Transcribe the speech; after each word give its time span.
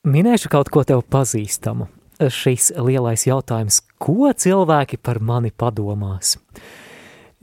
Minēšu 0.00 0.48
kaut 0.48 0.70
ko 0.72 0.80
tev 0.80 1.02
pazīstamu. 1.12 1.90
Šis 2.32 2.70
lielais 2.80 3.26
jautājums, 3.26 3.82
ko 4.00 4.30
cilvēki 4.32 4.96
par 4.96 5.18
mani 5.20 5.50
padomās? 5.52 6.38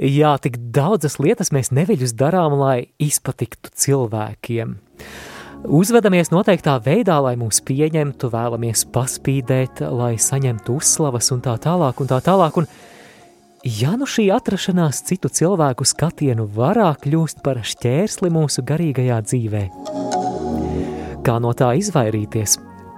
Jā, 0.02 0.32
tik 0.42 0.58
daudzas 0.74 1.20
lietas 1.22 1.54
mēs 1.54 1.70
neviļus 1.70 2.16
darām, 2.17 2.56
lai 2.58 2.90
izpatiktu 2.98 3.70
cilvēkiem. 3.78 4.74
Uzvedamies 5.70 6.33
noteiktā 6.33 6.80
veidā, 6.82 7.20
lai 7.22 7.35
mūs 7.38 7.62
pieņemtu, 7.62 8.31
vēlamies 8.33 8.87
paspīdēt, 8.89 9.83
lai 9.93 10.15
saņemtu 10.17 10.79
uzslavas 10.81 11.29
un 11.37 11.45
tā 11.45 11.53
tālāk 11.61 12.01
un 12.01 12.09
tā 12.09 12.17
tālāk. 12.25 12.57
Un 12.57 12.65
ja 13.69 13.93
nu 14.01 14.09
šī 14.09 14.31
atrašanās 14.33 15.03
citu 15.05 15.29
cilvēku 15.29 15.85
skatienu 15.85 16.49
varā 16.57 16.89
kļūst 17.05 17.45
par 17.45 17.61
šķērsli 17.61 18.33
mūsu 18.33 18.65
garīgajā 18.65 19.21
dzīvēm, 19.29 20.06
Kā 21.28 21.41
no 21.44 21.50
tā 21.52 21.73
izvairīties? 21.75 22.54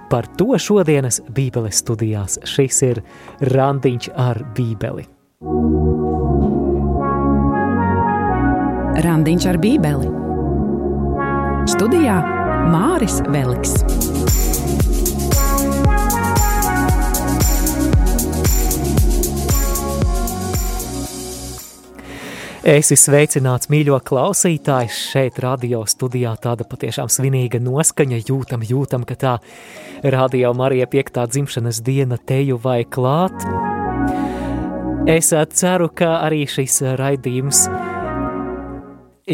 Par 0.06 0.28
to 0.38 0.54
šodienas 0.54 1.16
Bībeles 1.34 1.80
studijās. 1.82 2.36
Šis 2.46 2.76
ir 2.86 3.00
Randiņš 3.50 4.06
ar 4.14 4.38
Bībeli. 4.54 5.02
Randiņš 9.02 9.48
ar 9.50 9.58
Bībeli. 9.64 10.12
Studijā 11.74 12.20
Māris 12.70 13.18
Veliks. 13.34 13.74
Esi 22.60 22.92
sveicināts, 22.92 23.70
mīļo 23.72 23.96
klausītājs, 24.04 24.96
šeit 25.14 25.38
radio 25.40 25.78
studijā 25.88 26.34
tāda 26.44 26.66
patiešām 26.68 27.08
svinīga 27.08 27.56
noskaņa, 27.56 28.18
jūtam, 28.28 28.60
jūtam, 28.68 29.06
ka 29.08 29.16
tā 29.16 29.32
radio 30.04 30.50
Marija 30.52 30.84
piektā 30.92 31.24
dzimšanas 31.24 31.80
diena 31.80 32.18
teju 32.20 32.58
vai 32.60 32.82
klāt. 32.84 33.32
Es 35.08 35.32
ceru, 35.32 35.88
ka 35.88 36.18
arī 36.26 36.42
šis 36.44 36.82
raidījums 37.00 37.64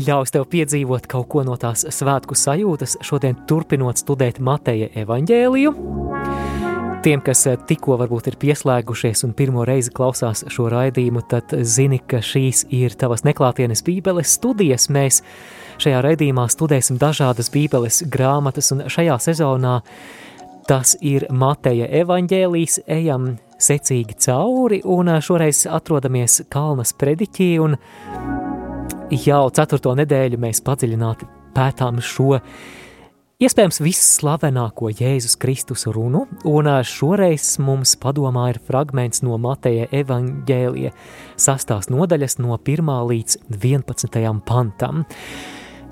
ļaus 0.06 0.31
tev 0.31 0.47
piedzīvot 0.53 1.11
kaut 1.11 1.27
ko 1.33 1.42
no 1.42 1.58
tās 1.58 1.83
svētku 1.83 2.39
sajūtas, 2.39 3.01
šodien 3.03 3.42
turpinot 3.51 3.98
studēt 3.98 4.39
Mateja 4.39 4.92
evaņģēliju. 5.03 6.16
Tiem, 7.07 7.21
kas 7.23 7.45
eh, 7.47 7.55
tikko 7.55 7.95
varbūt 8.01 8.33
ir 8.33 8.35
pieslēgušies 8.43 9.21
un 9.29 9.31
pirmo 9.39 9.62
reizi 9.62 9.93
klausās 9.95 10.41
šo 10.51 10.65
raidījumu, 10.73 11.21
tad 11.31 11.53
zini, 11.63 12.01
ka 12.03 12.19
šīs 12.19 12.65
ir 12.75 12.97
tavas 12.98 13.23
neklātienes 13.23 13.85
bībeles 13.87 14.33
studijas. 14.35 14.89
Mēs 14.91 15.21
šajā 15.85 16.01
raidījumā 16.03 16.48
studēsim 16.51 16.98
dažādas 16.98 17.53
bībeles 17.55 18.01
grāmatas, 18.11 18.73
un 18.75 18.89
šajā 18.91 19.21
sezonā 19.23 19.77
tas 20.67 20.97
ir 20.98 21.29
Mateja 21.31 21.87
evaņģēlijas, 22.01 22.81
ejam 22.97 23.37
secīgi 23.55 24.19
cauri, 24.27 24.81
un 24.83 25.13
eh, 25.15 25.20
šoreiz 25.23 25.63
atrodamies 25.70 26.41
Kalnas 26.51 26.91
prediķī, 26.98 27.53
un 27.63 27.79
jau 29.15 29.45
ceturto 29.55 29.95
nedēļu 30.03 30.43
mēs 30.43 30.65
padziļināti 30.67 31.31
pētām 31.55 32.03
šo 32.03 32.41
Iespējams, 33.37 33.83
visslavenāko 33.84 34.89
Jēzus 34.97 35.34
Kristus 35.37 35.83
runu, 35.92 36.23
un 36.48 36.70
šoreiz 36.89 37.59
mums 37.61 37.91
padomā 38.01 38.47
ir 38.55 38.59
fragments 38.65 39.20
no 39.20 39.37
Mateja 39.37 39.84
evaņģēlija 39.92 40.95
sastās 41.37 41.91
nodaļas 41.92 42.39
no 42.41 42.57
1. 42.57 42.89
līdz 43.11 43.37
11. 43.53 44.17
pantam. 44.48 45.05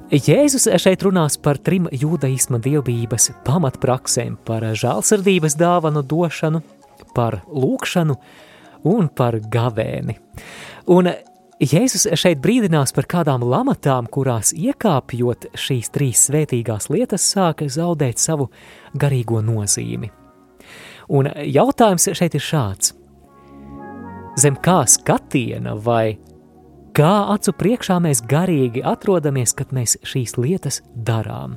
Jēzus 0.09 0.71
šeit 0.87 1.05
runās 1.05 1.37
par 1.37 1.61
trim 1.61 1.85
jūdaisma 1.93 2.63
dievbības 2.65 3.35
pamatpraksēm, 3.45 4.41
par 4.49 4.65
žālsirdības 4.73 5.59
dāvanu 5.61 6.01
došanu, 6.01 6.65
par 7.13 7.43
lūkšanu 7.53 8.17
un 8.89 9.13
par 9.13 9.37
gavēni. 9.53 10.17
Un 10.97 11.13
Jēzus 11.65 12.09
šeit 12.19 12.43
brīdinās 12.45 12.93
par 12.93 13.07
kādām 13.09 13.45
lamatām, 13.47 14.09
kurās 14.13 14.51
iekāpjot 14.53 15.47
šīs 15.57 15.89
trīs 15.95 16.25
svētīgās 16.29 16.91
lietas, 16.93 17.25
sāka 17.25 17.69
zaudēt 17.71 18.21
savu 18.21 18.51
garīgo 19.01 19.41
nozīmi. 19.41 20.11
Un 21.15 21.31
jautājums 21.55 22.11
šeit 22.19 22.37
ir 22.37 22.45
šāds. 22.45 22.93
Zem 24.41 24.59
kā 24.61 24.83
skatiena 24.91 25.77
vai 25.79 26.19
kā 26.97 27.13
acu 27.33 27.55
priekšā 27.57 28.01
mēs 28.03 28.25
garīgi 28.29 28.83
atrodamies, 28.85 29.55
kad 29.57 29.73
mēs 29.73 29.97
šīs 30.05 30.37
lietas 30.37 30.83
darām? 30.93 31.57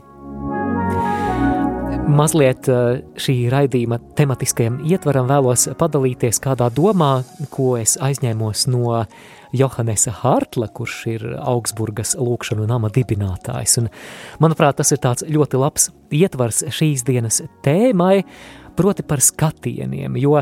Mazliet 2.08 2.70
eh, 2.72 3.02
šī 3.20 3.36
raidījuma 3.52 3.98
tematiskajam 4.16 4.80
ietvaram 4.88 5.28
vēlos 5.28 5.68
padalīties 5.76 6.40
kādā 6.40 6.70
domā, 6.72 7.26
ko 7.52 7.74
es 7.82 7.98
aizņēmos 8.00 8.70
no 8.72 9.02
Johannesa 9.58 10.14
Hartla, 10.22 10.70
kurš 10.74 10.98
ir 11.12 11.28
Augsburgas 11.42 12.16
lūkšanu 12.20 12.68
nama 12.70 12.92
dibinātājs. 12.94 13.78
Un, 13.82 13.92
manuprāt, 14.44 14.80
tas 14.80 14.94
ir 14.94 15.02
tāds 15.04 15.26
ļoti 15.28 15.62
labs 15.62 15.90
ietvars 16.14 16.64
šīs 16.74 17.06
dienas 17.08 17.42
tēmai, 17.66 18.22
proti 18.78 19.06
par 19.08 19.24
skatieniem, 19.24 20.20
jo 20.22 20.38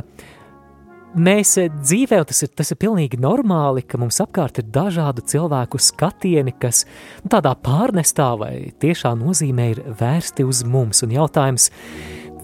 mēs 1.15 1.55
dzīvē, 1.71 2.19
tas 2.27 2.43
ir, 2.43 2.51
tas 2.59 2.73
ir 2.73 2.79
pilnīgi 2.81 3.19
normāli, 3.21 3.85
ka 3.87 3.99
mums 4.01 4.19
apkārt 4.23 4.59
ir 4.59 4.67
dažādu 4.75 5.23
cilvēku 5.25 5.79
skatieni, 5.81 6.55
kas 6.59 6.83
nu, 7.23 7.31
tādā 7.33 7.55
pārnestā 7.55 8.33
vai 8.39 8.53
tiešā 8.83 9.15
nozīmē 9.19 9.69
ir 9.73 9.83
vērsti 9.99 10.45
uz 10.47 10.65
mums. 10.67 11.03
Un 11.05 11.15
jautājums, 11.15 11.69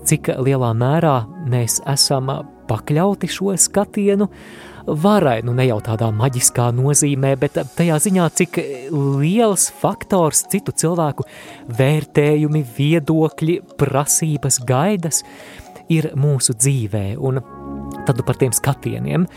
cik 0.07 0.31
lielā 0.39 0.71
mērā 0.77 1.17
mēs 1.51 1.81
esam 1.91 2.31
pakļauti 2.71 3.29
šo 3.31 3.53
skatienu, 3.59 4.29
varai, 4.87 5.41
nu 5.45 5.53
ne 5.55 5.67
jau 5.67 5.79
tādā 5.83 6.09
maģiskā 6.15 6.69
nozīmē, 6.75 7.35
bet 7.39 7.59
tajā 7.75 7.97
ziņā, 8.01 8.27
cik 8.39 8.59
liels 9.21 9.67
faktors 9.81 10.45
citu 10.51 10.73
cilvēku 10.73 11.27
vērtējumi, 11.77 12.63
viedokļi, 12.77 13.57
prasības, 13.79 14.61
gaidas 14.67 15.21
ir 15.91 16.11
mūsu 16.19 16.55
dzīvē, 16.57 17.05
un 17.19 17.41
tad 18.07 18.23
par 18.25 18.39
tiem 18.39 18.55
skatieniem. 18.55 19.27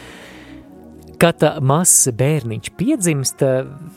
Kad 1.21 1.45
mazs 1.63 2.11
bērniņš 2.17 2.73
piedzimst, 2.79 3.45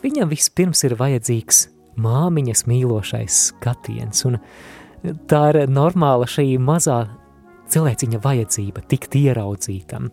viņam 0.03 0.31
vispirms 0.31 0.83
ir 0.87 0.95
vajadzīgs 0.99 1.65
māmiņas 1.97 2.67
mīlošais 2.69 3.39
skatiens, 3.51 4.21
un 4.29 4.37
tā 5.29 5.47
ir 5.53 5.63
normāla 5.71 6.27
šī 6.29 6.51
mazā 6.61 7.03
cilvēciņa 7.73 8.22
vajadzība 8.23 8.83
tikt 8.89 9.17
ieraudzītam. 9.19 10.11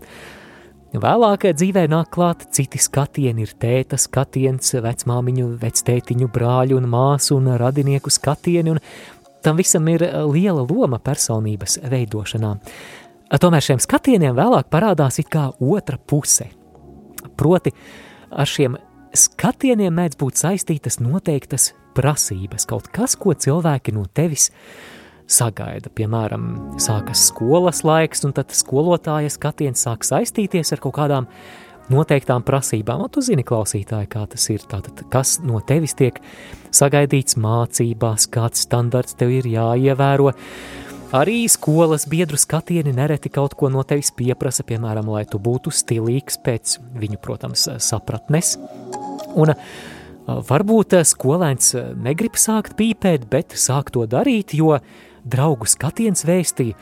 Vēlāk 0.94 1.48
dzīvē 1.58 1.88
nāk 1.90 2.12
klāt 2.14 2.44
citi 2.54 2.78
skatieni, 2.78 3.42
ir 3.42 3.54
tēta 3.58 3.98
skatiens, 3.98 4.76
vecmāmiņu, 4.84 5.48
vectētiņu, 5.58 6.28
brāļu 6.34 6.78
un 6.78 6.86
māsu 6.92 7.40
un 7.40 7.50
radinieku 7.58 8.12
skatieni, 8.14 8.76
un 8.76 8.82
tam 9.42 9.58
visam 9.58 9.88
ir 9.90 10.06
liela 10.30 10.62
loma 10.62 11.00
personības 11.02 11.80
veidošanā. 11.90 12.54
Tomēr 13.42 13.64
šiem 13.66 13.82
skatieniem 13.82 14.36
vēlāk 14.36 14.70
parādās 14.70 15.18
it 15.18 15.30
kā 15.32 15.48
otra 15.58 15.98
puse. 15.98 16.46
Proti, 17.34 17.72
ar 18.30 18.46
šiem 18.46 18.76
skatieniem 19.14 19.94
mēdz 19.98 20.18
būt 20.20 20.38
saistītas 20.38 21.00
noteiktas 21.02 21.72
prasības, 21.94 22.66
kaut 22.70 22.90
kas, 22.94 23.16
ko 23.18 23.34
cilvēki 23.34 23.94
no 23.94 24.04
tevis 24.06 24.50
sagaida. 25.30 25.90
Piemēram, 25.94 26.76
sākas 26.82 27.28
skolas 27.30 27.82
laiks, 27.86 28.24
un 28.26 28.34
tad 28.36 28.54
skolotāja 28.54 29.32
skatiens 29.32 29.84
sāk 29.86 30.06
saistīties 30.06 30.74
ar 30.74 30.82
kaut 30.84 30.96
kādām 30.98 31.28
noteiktām 31.92 32.44
prasībām. 32.44 33.04
Un 33.04 33.12
tu 33.12 33.22
zini, 33.24 33.44
klausītāji, 33.46 34.08
kā 34.12 34.24
tas 34.30 34.48
ir. 34.52 34.64
Tātad, 34.70 35.04
kas 35.12 35.38
no 35.44 35.60
tevis 35.64 35.96
tiek 35.98 36.20
sagaidīts 36.74 37.38
mācībās, 37.40 38.28
kāds 38.32 38.64
standarts 38.66 39.16
tev 39.20 39.34
ir 39.34 39.48
jāievēro. 39.52 40.32
Arī 41.14 41.44
skolas 41.46 42.08
biedru 42.10 42.38
skatieni 42.40 42.90
nereti 42.96 43.30
kaut 43.30 43.52
ko 43.54 43.68
no 43.70 43.84
tevis 43.86 44.10
pieprasa, 44.16 44.64
piemēram, 44.66 45.12
lai 45.14 45.22
tu 45.30 45.38
būtu 45.38 45.70
stilīgs 45.70 46.40
pēc 46.42 46.78
viņu, 46.98 47.20
protams, 47.22 47.68
sapratnes. 47.84 48.56
Un 49.38 49.54
varbūt 50.24 50.96
skolēns 51.06 51.74
negrib 52.02 52.40
sākt 52.40 52.74
pīpēt, 52.80 53.28
bet 53.30 53.54
sāk 53.60 53.92
to 53.94 54.08
darīt, 54.10 54.56
jo 54.58 54.80
draugu 55.24 55.68
skatiens 55.70 56.26
vēstīja, 56.28 56.76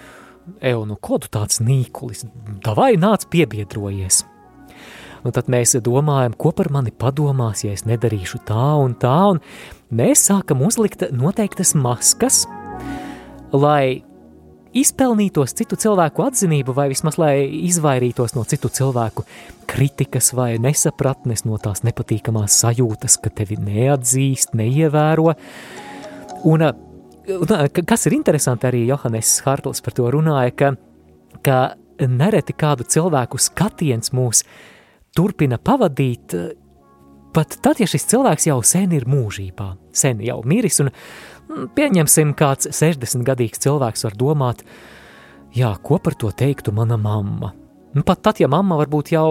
Eju, 0.58 0.84
nu, 0.90 0.96
ko 0.98 1.20
tu 1.22 1.28
tāds 1.30 1.60
nīkulis, 1.62 2.24
davai 2.64 2.96
nāc 2.98 3.28
piebiedrojies. 3.30 4.24
Un 5.22 5.34
tad 5.34 5.46
mēs 5.52 5.76
domājam, 5.86 6.34
ko 6.34 6.50
par 6.50 6.72
mani 6.74 6.90
padomās, 6.90 7.62
ja 7.62 7.74
es 7.76 7.84
nedarīšu 7.86 8.42
tā 8.48 8.72
un 8.82 8.96
tā, 8.98 9.18
un 9.30 9.38
mēs 9.94 10.24
sākam 10.26 10.64
uzlikt 10.66 11.04
noteiktas 11.14 11.76
maskas, 11.78 12.42
lai 13.54 14.02
izpelnītos 14.74 15.54
citu 15.54 15.78
cilvēku 15.78 16.24
atzinību, 16.26 16.74
vai 16.74 16.88
vismaz 16.90 17.20
lai 17.22 17.46
izvairītos 17.70 18.34
no 18.34 18.42
citu 18.48 18.72
cilvēku 18.72 19.22
kritikas 19.70 20.32
vai 20.34 20.56
nesapratnes, 20.62 21.44
no 21.46 21.60
tās 21.62 21.84
nepatīkamās 21.86 22.58
sajūtas, 22.64 23.20
ka 23.22 23.30
tevi 23.30 23.60
neatzīst, 23.62 24.56
neievēro. 24.58 25.36
Un 26.50 26.66
kas 27.87 28.06
ir 28.08 28.17
interesanti, 28.17 28.69
arī 28.69 28.87
Johannes 28.88 29.34
Hartls 29.46 29.82
par 29.84 29.96
to 29.96 30.08
runāja, 30.12 30.52
ka, 30.56 30.73
ka 31.44 31.61
nereti 32.08 32.55
kādu 32.58 32.87
cilvēku 32.88 33.40
skatiens 33.40 34.12
mūs 34.17 34.43
turpina 35.17 35.58
pavadīt, 35.58 36.34
pat 37.34 37.56
tad, 37.64 37.81
ja 37.81 37.88
šis 37.88 38.08
cilvēks 38.12 38.49
jau 38.49 38.58
sen 38.67 38.93
ir 38.96 39.06
mūžībā, 39.08 39.73
sen 39.96 40.23
jau 40.25 40.40
miris, 40.49 40.81
un 40.84 40.90
mm, 40.93 41.73
pieņemsim, 41.76 42.34
kāds 42.38 42.70
60-gadīgs 42.73 43.62
cilvēks 43.64 44.06
var 44.08 44.19
domāt, 44.19 44.62
jā, 45.56 45.73
ko 45.84 46.00
par 46.02 46.17
to 46.19 46.32
teiktu 46.32 46.75
mana 46.76 46.99
mamma. 47.00 47.52
Nu, 47.93 48.05
pat 48.08 48.23
tad, 48.25 48.40
ja 48.40 48.49
mamma 48.49 48.79
varbūt 48.81 49.12
jau 49.12 49.29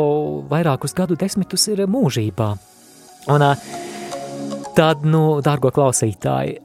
vairākus 0.50 0.94
gadu 0.98 1.18
desmitus 1.18 1.66
ir 1.72 1.82
mūžībā. 1.90 2.50
Un 3.34 3.46
tad, 4.78 5.02
nu, 5.06 5.24
dārgo 5.46 5.72
klausītāji, 5.74 6.60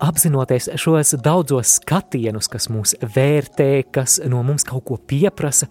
apzinoties 0.00 0.70
šos 0.80 1.14
daudzos 1.22 1.76
skatienus, 1.78 2.48
kas 2.50 2.68
mūs 2.72 2.96
vērtē, 3.02 3.70
kas 3.92 4.18
no 4.28 4.42
mums 4.46 4.64
kaut 4.68 4.86
ko 4.88 4.98
pieprasa, 4.98 5.68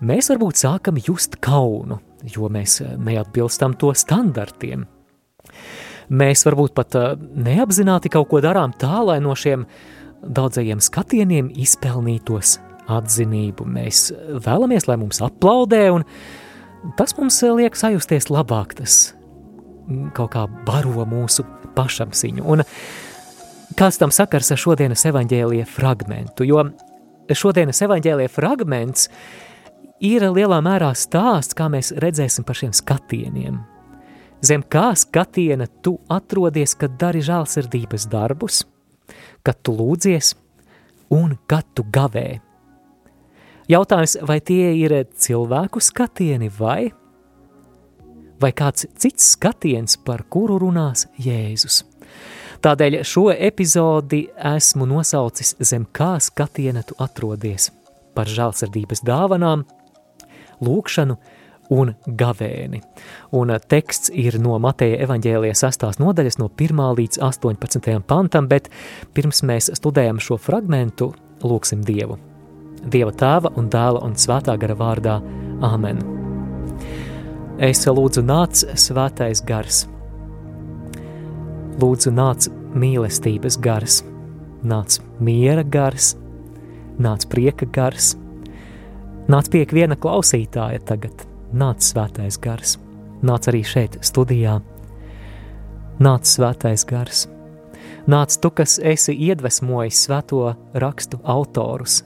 mēs 0.00 0.30
varbūt 0.32 0.62
sākam 0.62 1.00
just 1.02 1.38
kaunu, 1.44 2.00
jo 2.24 2.50
mēs 2.52 2.80
neatbilstam 2.98 3.76
to 3.80 3.92
standartiem. 3.96 4.86
Mēs 6.10 6.42
varbūt 6.46 6.74
pat 6.74 6.96
eh, 6.98 7.12
neapzināti 7.18 8.10
kaut 8.10 8.30
ko 8.32 8.40
darām 8.42 8.74
tā, 8.74 8.96
lai 9.06 9.20
no 9.22 9.36
šiem 9.38 9.66
daudzajiem 10.20 10.82
skatieniem 10.82 11.52
izpelnītos 11.62 12.58
atzinību. 12.90 13.66
Mēs 13.70 14.10
vēlamies, 14.42 14.88
lai 14.90 14.98
mums 15.00 15.22
aplaudē, 15.22 15.84
un 15.94 16.04
tas 16.98 17.14
mums 17.18 17.38
liek 17.54 17.78
sajusties 17.78 18.28
labāk, 18.32 18.74
tas 18.80 19.12
kaut 20.16 20.34
kā 20.34 20.44
baro 20.66 21.06
mūsu 21.08 21.46
pašapziņu. 21.76 22.44
Un 22.44 22.64
Kāds 23.78 24.00
tam 24.00 24.10
sakars 24.14 24.50
ar 24.50 24.58
šodienas 24.58 25.04
evaņģēlīja 25.06 25.66
fragmentu, 25.70 26.46
jo 26.48 26.64
šodienas 27.30 27.80
evaņģēlīja 27.86 28.32
fragments 28.32 29.08
ir 30.02 30.24
lielā 30.26 30.58
mērā 30.64 30.90
stāsts, 30.98 31.54
kā 31.56 31.68
mēs 31.70 31.92
redzēsim 32.02 32.46
par 32.46 32.58
šiem 32.58 32.74
skatieniem. 32.76 33.60
Zem 34.42 34.64
kā 34.64 34.90
skatiena 34.96 35.68
tu 35.84 35.98
atrodies, 36.10 36.74
kad 36.80 36.96
dari 37.00 37.20
žālsirdības 37.22 38.08
darbus, 38.10 38.62
kad 39.44 39.60
tu 39.62 39.74
lūdzies 39.76 40.32
un 41.12 41.36
kad 41.50 41.66
tu 41.76 41.84
gavē. 41.92 42.40
Jautājums, 43.70 44.16
vai 44.26 44.40
tie 44.42 44.72
ir 44.80 44.96
cilvēku 45.14 45.82
skatieni 45.84 46.48
vai, 46.56 46.90
vai 48.40 48.50
kāds 48.56 48.88
cits 48.98 49.34
skatiens, 49.36 49.94
par 50.00 50.24
kuru 50.32 50.56
runās 50.58 51.04
Jēzus. 51.20 51.84
Tādēļ 52.60 52.98
šo 53.08 53.30
epizodi 53.32 54.26
esmu 54.36 54.84
nosaucis 54.84 55.54
zem 55.64 55.86
kā 55.96 56.18
skatiena 56.20 56.82
tu 56.84 56.92
atrodies 57.00 57.70
par 58.12 58.28
žālsirdības 58.28 59.00
dāvanām, 59.06 59.62
lūkšanu 60.60 61.14
un 61.72 61.94
gavēni. 62.20 62.82
Un 63.32 63.54
teksts 63.72 64.12
ir 64.12 64.36
no 64.44 64.58
Mateja 64.60 64.98
evaņģēlijas 65.06 65.62
6. 65.64 65.86
nodaļas 66.02 66.36
no 66.42 66.50
1. 66.52 66.82
līdz 66.98 67.22
18. 67.24 67.94
pantam, 68.04 68.50
bet 68.50 68.68
pirms 69.16 69.40
mēs 69.48 69.70
studējam 69.78 70.20
šo 70.20 70.36
fragmentu, 70.36 71.14
lūksim 71.40 71.80
Dievu. 71.86 72.18
Dieva 72.92 73.14
tēva 73.16 73.54
un 73.56 73.70
dēla 73.72 74.02
un 74.04 74.18
svētā 74.20 74.58
gara 74.60 74.76
vārdā 74.76 75.16
Āmen. 75.64 76.04
Es 77.56 77.86
lūdzu 77.88 78.26
nāc 78.26 78.66
svētais 78.76 79.40
gars– 79.48 79.86
Lūdzu, 81.80 82.10
nāc 82.12 82.48
mīlestības 82.76 83.56
gars, 83.62 84.00
nāc 84.66 84.98
miera 85.22 85.62
gars, 85.64 86.12
nāc 87.00 87.24
prieka 87.32 87.64
gars, 87.72 88.12
nāc 89.30 89.48
pie 89.52 89.62
viena 89.72 89.96
klausītāja 89.96 90.82
tagad, 90.84 91.24
nāc 91.56 91.80
svētais 91.86 92.36
gars, 92.42 92.76
nāc 93.24 93.48
arī 93.48 93.62
šeit 93.64 93.96
studijā, 94.04 94.58
nāc 96.04 96.28
svētais 96.28 96.84
gars, 96.84 97.24
nāc 98.10 98.36
tu, 98.42 98.52
kas 98.52 98.76
esi 98.82 99.16
iedvesmojis 99.30 100.04
svēto 100.04 100.50
rakstu 100.84 101.22
autorus, 101.24 102.02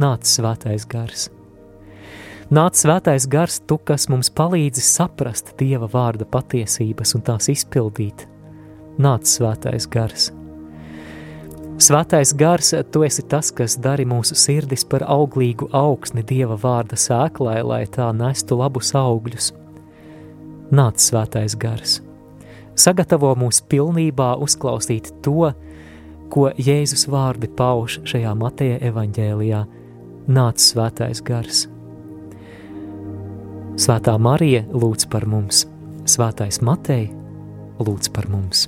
nāc 0.00 0.24
svētais 0.24 0.88
gars. 0.88 1.28
Nāc 2.54 2.76
svētais 2.76 3.24
gars, 3.28 3.58
tu, 3.68 3.78
kas 3.80 4.08
mums 4.12 4.28
palīdzi 4.30 4.82
saprast 4.84 5.54
Dieva 5.58 5.88
vārda 5.90 6.24
patiesības 6.28 7.16
un 7.16 7.24
tās 7.24 7.48
izpildīt, 7.52 8.28
nāc 8.98 9.28
svētais 9.28 9.86
gars. 9.90 10.30
Svētais 11.74 12.30
gars, 12.38 12.70
tu 12.94 13.02
esi 13.02 13.24
tas, 13.26 13.50
kas 13.50 13.74
dari 13.82 14.04
mūsu 14.06 14.36
sirdis 14.38 14.84
par 14.86 15.02
auglīgu 15.10 15.66
augsni 15.74 16.22
Dieva 16.22 16.54
vārda 16.60 16.94
sēklai, 16.94 17.58
lai 17.66 17.82
tā 17.90 18.12
nestu 18.14 18.60
labus 18.60 18.92
augļus. 18.94 19.50
Nāc 20.70 21.02
svētais 21.02 21.56
gars. 21.58 21.98
Sagatavo 22.78 23.32
mūs 23.38 23.60
pilnībā 23.70 24.34
uzklausīt 24.42 25.10
to, 25.22 25.50
ko 26.30 26.46
Jēzus 26.54 27.08
vārdi 27.10 27.50
pauž 27.50 28.00
šajā 28.06 28.32
Mateja 28.38 28.78
evaņģēlijā. 28.90 29.64
Nāc 30.30 30.62
svētais 30.62 31.20
gars. 31.26 31.66
Svētā 33.74 34.14
Marija 34.22 34.62
lūdz 34.70 35.10
par 35.10 35.26
mums, 35.26 35.66
Svētais 36.06 36.62
Matei 36.62 37.10
lūdz 37.78 38.10
par 38.14 38.28
mums. 38.30 38.66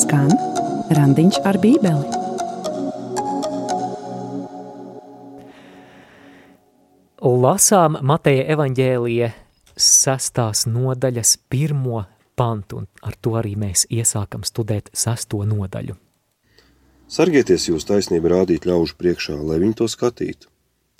Skan 0.00 0.32
randiņš 0.96 1.42
ar 1.46 1.60
bībeli. 1.62 2.18
Lasām 7.40 7.96
Mateja 8.04 8.44
evaņģēlija 8.52 9.28
sestās 9.80 10.66
nodaļas 10.68 11.38
pirmo 11.48 12.02
pantu, 12.36 12.82
un 12.82 12.88
ar 13.04 13.16
to 13.20 13.32
arī 13.40 13.54
mēs 13.56 13.86
iesākam 13.88 14.44
studēt 14.44 14.90
sesto 14.92 15.40
nodaļu. 15.48 15.96
Sargieties 17.10 17.66
jūs 17.70 17.88
taisnību 17.88 18.30
rādīt 18.34 18.68
ļaužu 18.68 18.96
priekšā, 19.00 19.38
lai 19.40 19.58
viņi 19.62 19.78
to 19.80 19.88
skatītu. 19.90 20.50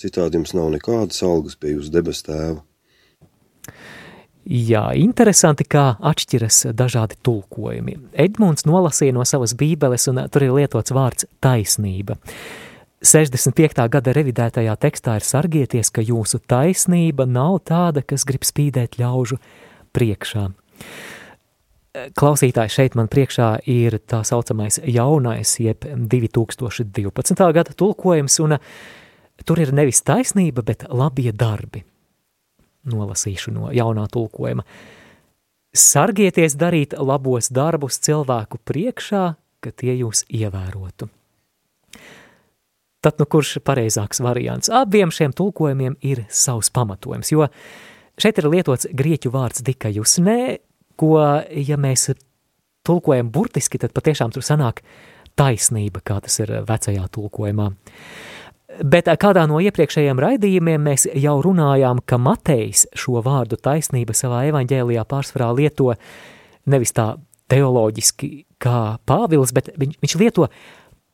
Citādi 0.01 0.41
jums 0.41 0.57
nav 0.57 0.73
nekādas 0.73 1.21
algas 1.29 1.61
pie 1.61 1.77
jūsu 1.77 1.93
debes 1.93 2.25
tēva. 2.25 2.65
Jā, 4.49 4.87
interesanti, 4.97 5.67
kā 5.69 5.99
atšķiras 6.01 6.71
dažādi 6.73 7.19
tulkojumi. 7.27 7.99
Edmunds 8.17 8.65
nolasīja 8.65 9.13
no 9.13 9.25
savas 9.29 9.53
bībeles, 9.59 10.09
un 10.09 10.23
tur 10.33 10.47
ir 10.47 10.55
lietots 10.57 10.95
vārds 10.97 11.29
taisnība. 11.45 12.17
65. 13.05 13.85
gada 13.93 14.15
revidētajā 14.17 14.77
tekstā 14.81 15.19
ir 15.21 15.25
sargieties, 15.25 15.93
ka 15.93 16.05
jūsu 16.05 16.41
taisnība 16.49 17.29
nav 17.29 17.61
tāda, 17.69 18.03
kas 18.05 18.25
grib 18.29 18.45
spīdēt 18.49 18.97
ļaužu 19.01 19.37
priekšā. 19.97 20.49
Klausītāji 22.17 22.73
šeit 22.73 22.97
man 22.97 23.09
priekšā 23.13 23.53
ir 23.69 23.99
tā 24.09 24.23
saucamais 24.25 24.81
jaunais, 24.85 25.57
jeb 25.61 25.85
2012. 25.85 27.53
gada 27.53 27.77
tulkojums, 27.77 28.41
un 28.41 28.57
tur 29.45 29.61
ir 29.61 29.73
nevis 29.77 30.01
taisnība, 30.07 30.65
bet 30.65 30.89
labie 30.89 31.33
darbi 31.33 31.85
nolasīšu 32.89 33.53
no 33.55 33.71
jaunā 33.75 34.07
tulkojuma. 34.13 34.65
Sargieties 35.77 36.57
darīt 36.59 36.97
labos 36.99 37.51
darbus 37.55 38.01
cilvēku 38.03 38.59
priekšā, 38.67 39.25
ka 39.61 39.71
tie 39.71 39.95
jūs 40.01 40.25
ievērotu. 40.27 41.11
Tad, 43.01 43.17
nu 43.17 43.25
kurš 43.25 43.61
pareizāks 43.65 44.21
variants? 44.21 44.69
Abiem 44.69 45.13
šiem 45.15 45.33
tulkojumiem 45.37 45.95
ir 46.05 46.27
savs 46.29 46.69
pamatojums, 46.75 47.31
jo 47.33 47.47
šeit 48.21 48.41
ir 48.43 48.49
lietots 48.53 48.91
grieķu 48.93 49.33
vārds 49.33 49.65
dikajus, 49.65 50.19
nē, 50.21 50.41
ko, 51.01 51.15
ja 51.49 51.79
mēs 51.81 52.11
tulkojam 52.85 53.31
burtiski, 53.33 53.81
tad 53.81 53.95
patiešām 53.97 54.35
tur 54.35 54.45
sanāk 54.45 54.83
taisnība, 55.39 56.03
kā 56.05 56.19
tas 56.21 56.37
ir 56.43 56.53
vecajā 56.69 57.07
tulkojumā. 57.15 57.71
Bet 58.87 59.09
kādā 59.21 59.43
no 59.51 59.59
iepriekšējiem 59.61 60.21
raidījumiem 60.23 60.85
mēs 60.87 61.09
jau 61.19 61.37
runājām, 61.43 62.03
ka 62.07 62.21
Matejs 62.23 62.87
šo 62.97 63.21
vārdu 63.25 63.59
taisnība 63.61 64.15
savā 64.17 64.45
evaņģēlijā 64.53 65.05
pārsvarā 65.11 65.51
lieto 65.59 65.91
nevis 66.71 66.95
tā 66.97 67.15
teoloģiski 67.51 68.31
kā 68.63 69.01
Pāvils, 69.09 69.53
bet 69.57 69.73
viņš, 69.81 69.99
viņš 70.05 70.17
lieto 70.21 70.47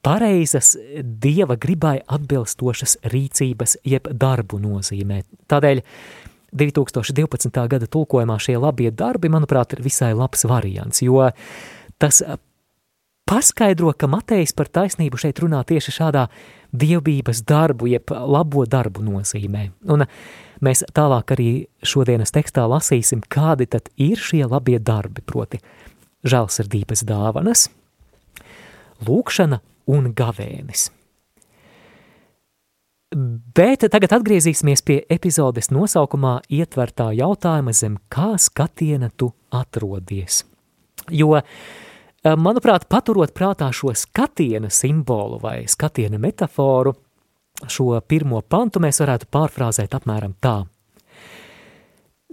pareizas 0.06 0.74
dieva 1.02 1.56
gribai 1.58 1.96
atbilstošas 2.04 2.98
rīcības 3.10 3.78
jeb 3.88 4.10
darbu 4.12 4.60
nozīmē. 4.62 5.22
Tādēļ 5.50 5.82
2012. 6.56 7.50
gada 7.72 7.88
tulkojumā 7.90 8.36
šie 8.42 8.58
labie 8.60 8.92
darbi, 8.94 9.32
manuprāt, 9.32 9.74
ir 9.74 9.82
visai 9.84 10.12
labs 10.16 10.46
variants, 10.48 11.02
jo 11.02 11.24
tas 11.98 12.22
paskaidro, 13.26 13.92
ka 13.98 14.08
Matejs 14.10 14.54
par 14.56 14.70
taisnību 14.72 15.18
šeit 15.20 15.40
runā 15.42 15.62
tieši 15.66 15.94
šādā 15.98 16.26
dievbības 16.76 17.42
darbu, 17.46 17.88
jeb 17.90 18.10
labo 18.10 18.66
darbu 18.70 19.04
nozīmē. 19.06 19.68
Un 19.92 20.06
mēs 20.64 20.84
tālāk 20.96 21.34
arī 21.36 21.50
šodienas 21.86 22.34
tekstā 22.34 22.66
lasīsim, 22.70 23.24
kādi 23.28 23.68
tad 23.70 23.90
ir 23.96 24.20
šie 24.20 24.44
labie 24.46 24.78
darbi, 24.78 25.24
proti 25.26 25.60
žēlsirdības 26.26 27.04
dāvanas, 27.06 27.68
lūkšana 29.06 29.60
un 29.92 30.12
gavēnis. 30.16 30.90
Bet 33.56 33.86
tagad 33.86 34.12
atgriezīsimies 34.18 34.82
pie 34.84 34.96
epizodes 35.14 35.70
nosaukumā 35.70 36.40
ietvertā 36.52 37.12
jautājuma 37.16 37.72
zem 37.72 38.00
kā 38.12 38.34
skatiena 38.42 39.12
tu 39.16 39.30
atrodies. 39.54 40.42
Jo, 41.14 41.38
manuprāt, 42.34 42.88
paturot 42.90 43.34
prātā 43.36 43.68
šo 43.74 43.92
skatiena 43.94 44.70
simbolu 44.72 45.38
vai 45.42 45.66
skatiena 45.70 46.18
metaforu, 46.18 46.94
šo 47.70 48.00
pirmo 48.08 48.42
pantu 48.42 48.82
mēs 48.82 49.00
varētu 49.04 49.30
pārfrāzēt 49.32 49.94
apmēram 49.94 50.34
tā. 50.42 50.56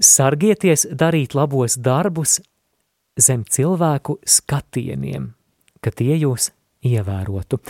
Sargieties 0.01 0.88
darīt 0.89 1.35
labos 1.38 1.77
darbus 1.77 2.39
zem 3.19 3.43
cilvēku 3.45 4.17
skatieniem, 4.25 5.29
ka 5.83 5.93
tie 5.93 6.15
jūs 6.17 6.50
ievērotu. 6.83 7.62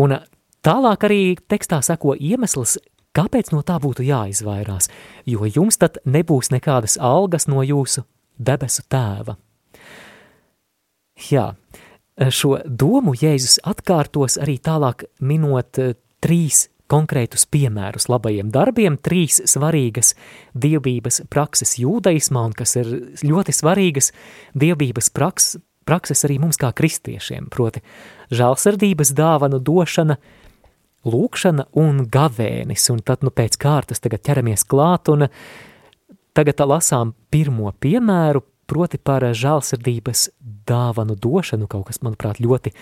Un 0.00 0.16
Tālāk 0.64 1.02
arī 1.04 1.22
tekstā 1.36 1.82
sako 1.84 2.14
iemesls, 2.16 2.78
kāpēc 3.12 3.50
no 3.52 3.60
tā 3.68 3.74
būtu 3.84 4.06
jāizvairās, 4.06 4.88
jo 5.28 5.44
jums 5.44 5.76
tad 5.76 5.98
nebūs 6.08 6.48
nekādas 6.54 6.96
algas 6.96 7.44
no 7.52 7.60
jūsu 7.60 8.06
debesu 8.40 8.86
tēva. 8.88 9.36
Jā, 11.30 11.52
šo 12.30 12.58
domu 12.66 13.14
Jēzus 13.14 13.60
atkārtos 13.66 14.38
arī 14.42 14.58
tālāk 14.58 15.06
minot 15.20 15.78
eh, 15.78 15.94
trīs 16.24 16.68
konkrētus 16.90 17.46
piemērus 17.48 18.10
labajiem 18.12 18.50
darbiem, 18.52 18.98
trīs 19.00 19.40
svarīgas 19.48 20.12
dievbības 20.52 21.22
prakses 21.32 21.78
jūdaismā, 21.80 22.42
un 22.50 22.56
kas 22.56 22.76
ir 22.76 22.90
ļoti 23.24 23.54
svarīgas 23.56 24.10
dievbības 24.52 25.08
praks, 25.14 25.54
prakses 25.88 26.26
arī 26.28 26.38
mums 26.42 26.60
kā 26.60 26.74
kristiešiem, 26.76 27.48
proti 27.52 27.82
žālsardības 28.34 29.14
dāvanu 29.16 29.62
došana– 29.64 30.18
lūkšana 31.04 31.68
un 31.80 32.04
gavēnis, 32.10 32.88
un 32.92 33.02
tad 33.04 33.24
nu 33.24 33.32
pēc 33.34 33.58
kārtas 33.60 34.02
tagad 34.02 34.24
ķeramies 34.24 34.64
klāt, 34.68 35.10
un 35.12 35.28
tagad 36.36 36.64
lasām 36.66 37.14
pirmo 37.32 37.72
piemēru, 37.80 38.42
proti 38.66 38.98
par 38.98 39.26
žālsirdības 39.36 40.28
dāvanu 40.68 41.16
došanu, 41.16 41.68
kaut 41.70 41.88
kas, 41.90 42.00
manuprāt, 42.04 42.40
ļoti 42.40 42.74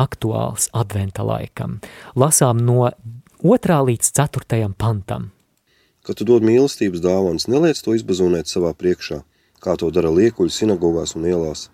aktuāls 0.00 0.68
adventa 0.72 1.24
laikam. 1.26 1.80
Lasām 2.18 2.60
no 2.64 2.90
otrā 3.42 3.80
līdz 3.84 4.12
ceturtajam 4.18 4.74
pantam. 4.78 5.30
Kad 6.02 6.18
tu 6.18 6.26
dod 6.26 6.42
mīlestības 6.42 7.02
dāvanas, 7.02 7.46
neliec 7.46 7.78
to 7.78 7.94
izbazonēt 7.94 8.50
savā 8.50 8.74
priekšā, 8.74 9.22
kā 9.62 9.78
to 9.78 9.90
dara 9.94 10.10
liekuļi 10.10 10.50
sinagogās 10.50 11.14
un 11.16 11.28
ielās. 11.30 11.68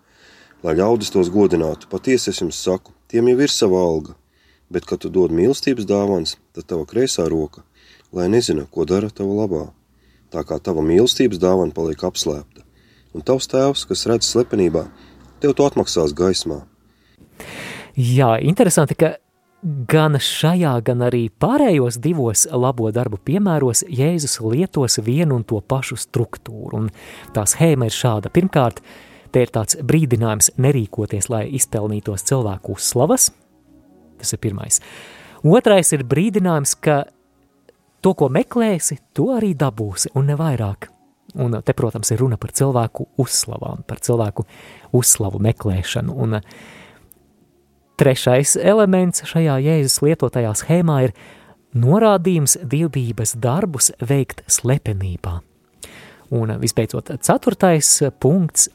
Lai 0.63 0.75
ļaudis 0.77 1.15
tos 1.15 1.31
godinātu, 1.33 1.89
patiesi 1.89 2.33
es 2.33 2.43
jums 2.43 2.59
saku, 2.61 2.93
tiem 3.09 3.31
jau 3.33 3.39
ir 3.47 3.55
sava 3.55 3.83
alga– 3.83 4.17
bet, 4.69 4.85
kad 4.85 5.03
tu 5.03 5.11
dod 5.13 5.33
mīlestības 5.35 5.89
dāvāns, 5.89 6.37
tad 6.53 6.69
tava 6.69 6.87
kreisā 6.89 7.27
roka, 7.29 7.65
lai 8.13 8.29
nezina, 8.33 8.67
ko 8.71 8.85
dara 8.89 9.11
tava 9.11 9.43
labā. 9.43 9.65
Tā 10.33 10.45
kā 10.45 10.59
tava 10.61 10.85
mīlestības 10.85 11.41
dāvana 11.41 11.73
paliek 11.73 12.03
apslēpta, 12.05 12.58
un 13.15 13.25
tavs 13.25 13.49
tēvs, 13.51 13.87
kas 13.89 14.07
redz 14.11 14.29
slepenībā, 14.29 14.85
tev 15.43 15.55
to 15.57 15.67
atmaksās 15.69 16.15
gaismā. 16.17 16.61
Jā, 17.99 18.37
interesanti, 18.45 18.95
ka 18.99 19.17
gan 19.91 20.21
šajā, 20.23 20.77
gan 20.87 21.03
arī 21.07 21.25
pārējos 21.31 21.99
divos 22.03 22.47
labo 22.53 22.93
darbu 22.95 23.19
piemēros 23.27 23.83
Jēzus 23.91 24.39
lietos 24.45 25.01
vienu 25.03 25.41
un 25.41 25.45
to 25.49 25.59
pašu 25.61 25.99
struktūru, 25.99 26.85
un 26.85 26.89
tā 27.35 27.47
schēma 27.49 27.89
ir 27.89 27.97
šāda. 27.97 28.31
Pirmkārt, 28.31 28.81
te 29.35 29.43
ir 29.43 29.51
tāds 29.55 29.81
brīdinājums 29.83 30.55
nerīkoties, 30.63 31.31
lai 31.33 31.49
izpelnītos 31.59 32.27
cilvēku 32.31 32.79
uzslavas, 32.79 33.33
Tas 34.19 34.35
ir 34.35 34.43
pirmais. 34.43 34.81
Otrais 35.47 35.93
ir 35.95 36.03
brīdinājums, 36.03 36.75
ka 36.83 37.05
to, 38.03 38.15
ko 38.19 38.29
meklēsi, 38.35 38.99
to 39.15 39.31
arī 39.37 39.55
dabūsi, 39.59 40.13
un 40.19 40.33
ne 40.33 40.39
vairāk. 40.39 40.91
Un 41.39 41.55
te, 41.63 41.75
protams, 41.77 42.11
ir 42.11 42.23
runa 42.23 42.39
par 42.41 42.53
cilvēku 42.57 43.09
uzslavām, 43.23 43.85
par 43.87 44.01
cilvēku 44.03 44.45
uzslavu 44.97 45.39
meklēšanu. 45.45 46.15
Un 46.15 46.41
trešais 47.99 48.57
elements 48.59 49.23
šajā 49.29 49.59
Jēzus 49.63 50.01
lietotajā 50.07 50.55
schēmā 50.59 51.03
ir 51.07 51.15
norādījums 51.79 52.57
dievbības 52.65 53.37
darbus 53.39 53.93
veikt 54.03 54.43
slepenībā. 54.51 55.39
Un 56.35 56.53
visbeidzot, 56.61 57.15
ceturtais 57.25 57.89
punkts 58.21 58.69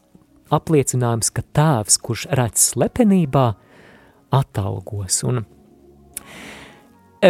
apliecinājums, 0.54 1.30
ka 1.34 1.44
tēvs, 1.56 2.00
kurš 2.02 2.28
redz 2.38 2.70
slepenībā, 2.74 3.48
atalgos. 4.34 5.22
Un 5.28 5.44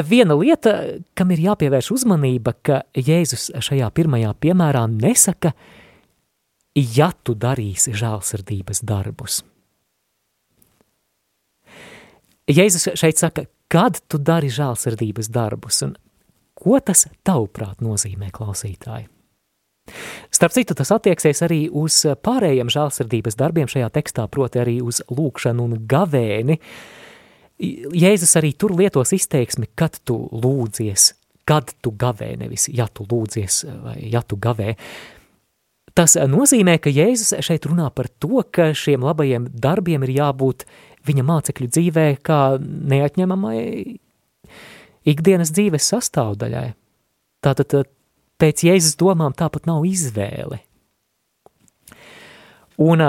viena 0.02 0.36
lieta, 0.40 0.74
kam 1.14 1.32
ir 1.36 1.44
jāpievērš 1.44 1.92
uzmanība, 1.94 2.56
ka 2.66 2.82
Jēzus 2.98 3.52
šajā 3.62 3.90
pirmajā 3.94 4.34
piemērā 4.42 4.88
nesaka, 4.90 5.54
ja 6.74 7.12
tu 7.24 7.36
darīsi 7.38 7.94
žēlsirdības 7.98 8.82
darbus. 8.90 9.44
Jēzus 12.50 12.90
šeit 13.00 13.22
saka, 13.22 13.46
kad 13.72 14.02
tu 14.12 14.20
dari 14.20 14.50
žēlsirdības 14.52 15.30
darbus, 15.32 15.84
un 15.86 15.94
ko 16.58 16.80
tas 16.84 17.06
tavuprāt 17.24 17.84
nozīmē 17.86 18.34
klausītāji? 18.34 19.08
Starp 20.34 20.54
citu, 20.56 20.76
tas 20.76 20.92
attieksies 20.96 21.44
arī 21.46 21.66
uz 21.70 22.02
pārējiem 22.24 22.72
žēlsirdības 22.72 23.38
darbiem 23.40 23.70
šajā 23.70 23.90
tekstā, 23.94 24.28
proti 24.32 24.62
arī 24.64 24.78
uz 24.84 25.02
lūkšanu 25.12 25.66
un 25.68 25.80
gavēni. 25.90 26.60
Jēzus 27.62 28.34
arī 28.40 28.54
tur 28.58 28.74
lietos 28.76 29.14
izteiksmi, 29.16 29.70
kad 29.78 30.00
tu 30.08 30.18
lūdzies, 30.34 31.12
kad 31.48 31.70
tu 31.84 31.94
gavē, 32.00 32.34
nevis 32.40 32.68
ja 32.74 32.88
tu 32.90 33.06
lūdzies 33.10 33.64
vai 33.84 33.98
ja 34.12 34.24
tu 34.26 34.40
gavē. 34.42 34.74
Tas 35.94 36.16
nozīmē, 36.18 36.80
ka 36.82 36.90
Jēzus 36.90 37.36
šeit 37.46 37.68
runā 37.70 37.92
par 37.94 38.10
to, 38.10 38.42
ka 38.50 38.72
šiem 38.74 39.06
labajiem 39.06 39.46
darbiem 39.54 40.06
ir 40.08 40.16
jābūt 40.18 40.66
viņa 41.06 41.26
mācekļu 41.28 41.70
dzīvē 41.70 42.08
kā 42.26 42.40
neatņemamai 42.64 43.60
ikdienas 45.14 45.52
dzīves 45.54 45.92
sastāvdaļai. 45.94 46.72
Tātad 47.44 47.76
pēc 48.42 48.66
Jēzus 48.66 48.98
domām 48.98 49.36
tāpat 49.38 49.68
nav 49.70 49.86
izvēle. 49.86 50.64
Un 52.82 53.04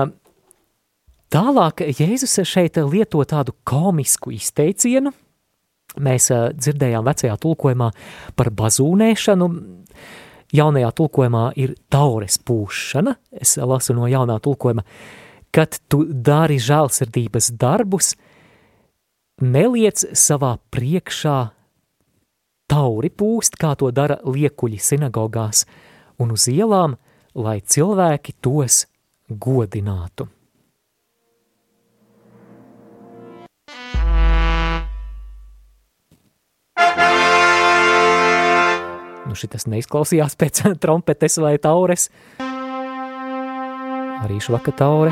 tālāk 1.34 1.82
Jēzus 1.98 2.38
šeit 2.46 2.78
lieto 2.78 3.22
tādu 3.26 3.56
komisku 3.66 4.32
izteicienu. 4.34 5.12
Mēs 5.94 6.30
dzirdējām 6.30 7.06
vecajā 7.06 7.34
tulkojumā 7.42 7.90
par 8.34 8.50
bazūnēšanu, 8.50 9.48
jaunajā 10.54 10.90
tulkojumā 10.98 11.44
ir 11.60 11.74
taures 11.92 12.38
pūšana, 12.42 13.14
es 13.30 13.56
lasu 13.58 13.94
no 13.94 14.08
jaunā 14.10 14.40
tulkojuma, 14.42 14.82
kad 15.54 15.78
tu 15.90 16.02
dari 16.06 16.58
žālsirdības 16.58 17.52
darbus, 17.58 18.14
neliec 19.42 20.02
savā 20.18 20.56
priekšā 20.74 21.38
tauri 22.70 23.10
pūst, 23.10 23.58
kā 23.60 23.74
to 23.78 23.90
dara 23.94 24.18
liekuļi 24.26 24.82
sinagogās 24.82 25.62
un 26.18 26.34
uz 26.34 26.48
ielām, 26.50 26.98
lai 27.34 27.60
cilvēki 27.62 28.38
tos 28.42 28.84
godinātu. 29.30 30.33
Nu, 39.34 39.38
šitas 39.42 39.64
neizklausījās 39.66 40.36
pēc 40.40 40.60
trompetes 40.78 41.40
vai 41.42 41.56
taures. 41.58 42.06
Arī 44.22 44.36
švaka 44.38 44.70
taure. 44.78 45.10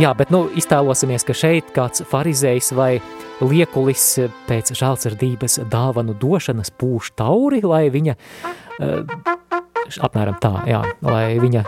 Jā, 0.00 0.10
bet 0.18 0.32
nu, 0.34 0.48
iztēlosimies, 0.58 1.22
ka 1.26 1.36
šeit 1.36 1.70
kāds 1.76 2.02
farizējs 2.10 2.72
vai 2.74 2.96
liekulis 3.44 4.06
pēc 4.48 4.72
žālsirdības 4.80 5.60
dāvanu 5.70 6.16
došanas 6.18 6.72
pūš 6.80 7.12
tauri, 7.20 7.60
lai 7.62 7.84
viņa, 7.94 8.16
uh, 8.16 9.14
apmēram 10.08 10.40
tā, 10.42 10.52
jā, 10.70 10.82
lai 11.06 11.38
viņa 11.42 11.62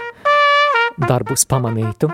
darbus 1.07 1.47
pamanītu. 1.51 2.11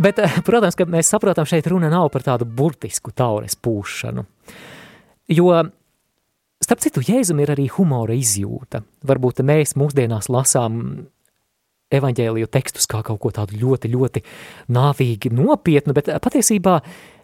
Bet, 0.00 0.24
uh, 0.24 0.40
protams, 0.46 0.78
ka 0.78 0.88
mēs 0.88 1.12
saprotam, 1.12 1.48
šeit 1.48 1.68
runa 1.72 1.92
nav 1.92 2.08
par 2.14 2.24
tādu 2.30 2.48
burtisku 2.48 3.12
taures 3.16 3.58
pūšanu. 3.60 4.24
Jo, 5.32 5.52
starp 6.62 6.82
citu, 6.84 7.02
Jēzum 7.04 7.40
ir 7.42 7.52
arī 7.54 7.68
humora 7.74 8.14
izjūta. 8.16 8.82
Varbūt 9.08 9.42
mēs 9.46 9.76
mūsdienās 9.78 10.30
lasām 10.32 10.82
evaņģēliju 11.92 12.50
tekstus 12.52 12.88
kā 12.90 13.02
kaut 13.06 13.20
ko 13.22 13.32
tādu 13.34 13.58
ļoti, 13.60 13.90
ļoti 13.92 14.22
nāvīgi 14.72 15.32
nopietnu, 15.34 15.96
bet 15.96 16.08
patiesībā 16.24 16.80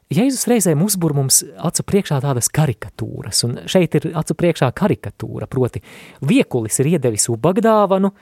Jēzus 0.09 0.47
reizēm 0.49 0.81
uzbur 0.81 1.13
mums 1.13 1.43
acu 1.69 1.85
priekšā 1.85 2.23
tādas 2.25 2.49
karikatūras, 2.49 3.43
un 3.45 3.59
šeit 3.69 3.99
ir 3.99 4.07
acu 4.17 4.37
priekšā 4.41 4.71
karikatūra, 4.77 5.49
proti 5.53 5.83
viekulis 6.25 6.81
ir 6.81 6.95
iedevis 6.95 7.29
ubagdāvanu, 7.29 8.15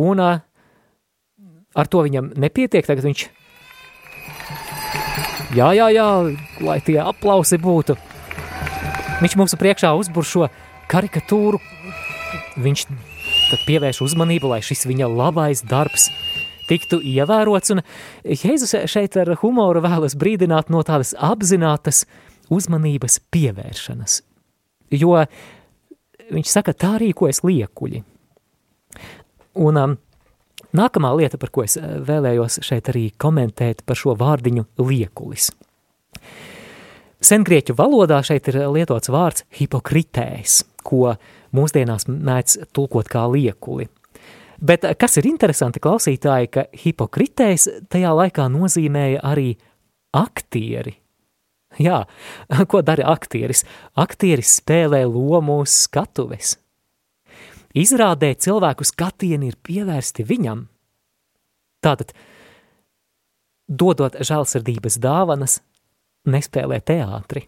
un 0.00 0.22
ar 0.24 1.90
to 1.92 2.06
viņam 2.06 2.32
nepietiek, 2.40 2.88
tagad 2.88 3.04
viņš, 3.04 3.26
jā, 5.60 5.68
jā, 5.76 5.90
jā, 5.92 6.08
lai 6.64 6.78
tie 6.88 6.96
aplausi 7.04 7.60
būtu, 7.60 7.98
viņš 9.20 9.36
mums 9.36 9.56
priekšā 9.60 9.92
uzbur 9.98 10.26
šo 10.26 10.48
karikatūru, 10.90 11.60
viņš 12.60 12.86
tad 13.50 13.62
pievērš 13.66 14.02
uzmanību, 14.06 14.50
lai 14.52 14.60
šis 14.64 14.86
viņa 14.88 15.08
labais 15.10 15.62
darbs 15.66 16.08
tiktu 16.70 17.00
ievērots, 17.02 17.72
un 17.74 17.82
Jēzus 18.24 18.76
šeit 18.90 19.16
ar 19.18 19.32
humoru 19.40 19.82
vēlas 19.82 20.14
brīdināt 20.18 20.70
no 20.70 20.82
tādas 20.86 21.12
apzinātas 21.18 22.04
uzmanības 22.50 23.18
pievēršanas, 23.34 24.20
jo 24.94 25.16
viņš 26.30 26.52
saka, 26.52 26.74
tā 26.74 26.94
rīkojas 27.02 27.42
liekuļi. 27.46 28.04
Un 29.60 29.80
um, 29.80 29.96
nākamā 30.76 31.10
lieta, 31.18 31.40
par 31.42 31.50
ko 31.54 31.64
es 31.66 31.74
uh, 31.78 31.98
vēlējos 32.06 32.60
šeit 32.66 32.90
arī 32.92 33.08
komentēt 33.18 33.82
par 33.86 33.98
šo 33.98 34.14
vārdiņu 34.18 34.68
liekulis. 34.78 35.50
Sengrieķu 37.20 37.76
valodā 37.76 38.22
šeit 38.24 38.48
ir 38.48 38.62
lietots 38.72 39.12
vārds 39.12 39.44
hipokritēs, 39.58 40.62
ko 40.82 41.16
mūsdienās 41.56 42.08
mēdz 42.08 42.72
tulkot 42.72 43.10
kā 43.12 43.26
liekuli– 43.28 43.88
Bet 44.60 44.84
kas 45.00 45.16
ir 45.16 45.24
interesanti 45.30 45.80
klausītāji, 45.80 46.48
ka 46.52 46.66
hipokritējs 46.82 47.66
tajā 47.88 48.10
laikā 48.12 48.44
nozīmēja 48.52 49.22
arī 49.24 49.54
aktieri. 50.16 50.98
Jā, 51.80 52.02
ko 52.70 52.82
dara 52.84 53.06
aktieris? 53.14 53.64
Aktieris 53.96 54.58
spēlē 54.60 55.06
lomu 55.08 55.62
uz 55.64 55.72
skatuves. 55.86 56.58
Izrādē 57.72 58.34
cilvēku 58.34 58.84
skatieni 58.84 59.48
ir 59.48 59.56
pievērsti 59.64 60.26
viņam. 60.28 60.66
Tātad, 61.80 62.12
dodot 63.64 64.18
žēlsirdības 64.20 64.98
dāvanas, 65.00 65.60
nespēlē 66.26 66.80
teātri. 66.84 67.46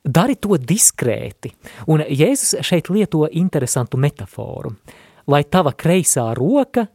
Dari 0.00 0.34
to 0.40 0.56
diskrēti, 0.56 1.52
un 1.92 2.00
Jēzus 2.08 2.56
šeit 2.64 2.88
lieto 2.90 3.26
interesantu 3.30 4.00
metaforu– 4.00 4.74
lai 5.30 5.44
tava 5.44 5.72
kreisā 5.76 6.30
roka 6.36 6.86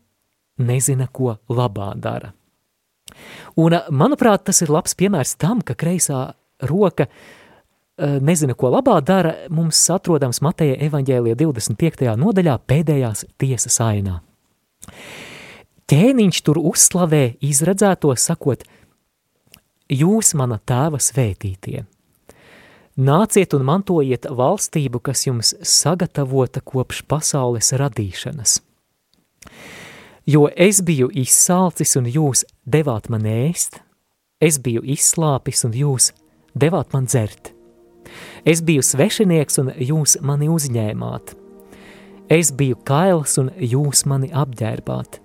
nezina, 0.60 1.08
ko 1.12 1.38
labā 1.52 1.94
dara. 2.00 2.32
Un, 3.60 3.76
manuprāt, 3.92 4.46
tas 4.48 4.62
ir 4.64 4.72
labs 4.74 4.96
piemērs 4.98 5.36
tam, 5.40 5.62
ka 5.64 5.76
kreisā 5.78 6.22
roka 6.68 7.08
eh, 7.08 8.18
nezina, 8.24 8.56
ko 8.58 8.72
labā 8.74 8.98
dara, 9.06 9.36
mums 9.54 9.80
atrodams 9.94 10.42
Mateja 10.44 10.78
evaņģēlija 10.88 11.40
25. 11.40 12.08
nodaļā 12.20 12.58
pēdējās 12.68 13.26
tiesas 13.40 13.80
ainā. 13.84 14.20
Ķēniņš 15.86 16.42
tur 16.42 16.60
uzslavē 16.66 17.36
izredzēto 17.46 18.16
sakot, 18.18 18.66
jūs 19.90 20.34
mana 20.38 20.60
tēva 20.66 21.02
svētītie– 21.02 21.86
Nāciet 22.96 23.52
un 23.52 23.66
mantojiet 23.68 24.24
valstību, 24.32 25.02
kas 25.04 25.26
jums 25.26 25.50
sagatavota 25.68 26.62
kopš 26.64 27.02
pasaules 27.12 27.74
radīšanas. 27.76 28.62
Jo 30.26 30.48
es 30.56 30.80
biju 30.80 31.10
izsalcis 31.12 31.98
un 32.00 32.08
jūs 32.08 32.46
devāt 32.64 33.10
man 33.12 33.28
ēst, 33.28 33.82
es 34.40 34.62
biju 34.64 34.86
izslāpis 34.88 35.66
un 35.68 35.76
jūs 35.76 36.14
devāt 36.56 36.96
man 36.96 37.12
dzert. 37.12 37.52
Es 38.48 38.64
biju 38.64 38.80
svešinieks 38.80 39.60
un 39.60 39.76
jūs 39.76 40.16
mani 40.24 40.48
uzņēmāt. 40.48 41.36
Es 42.32 42.56
biju 42.56 42.80
kails 42.88 43.36
un 43.44 43.52
jūs 43.60 44.08
mani 44.08 44.32
apģērbāt. 44.32 45.20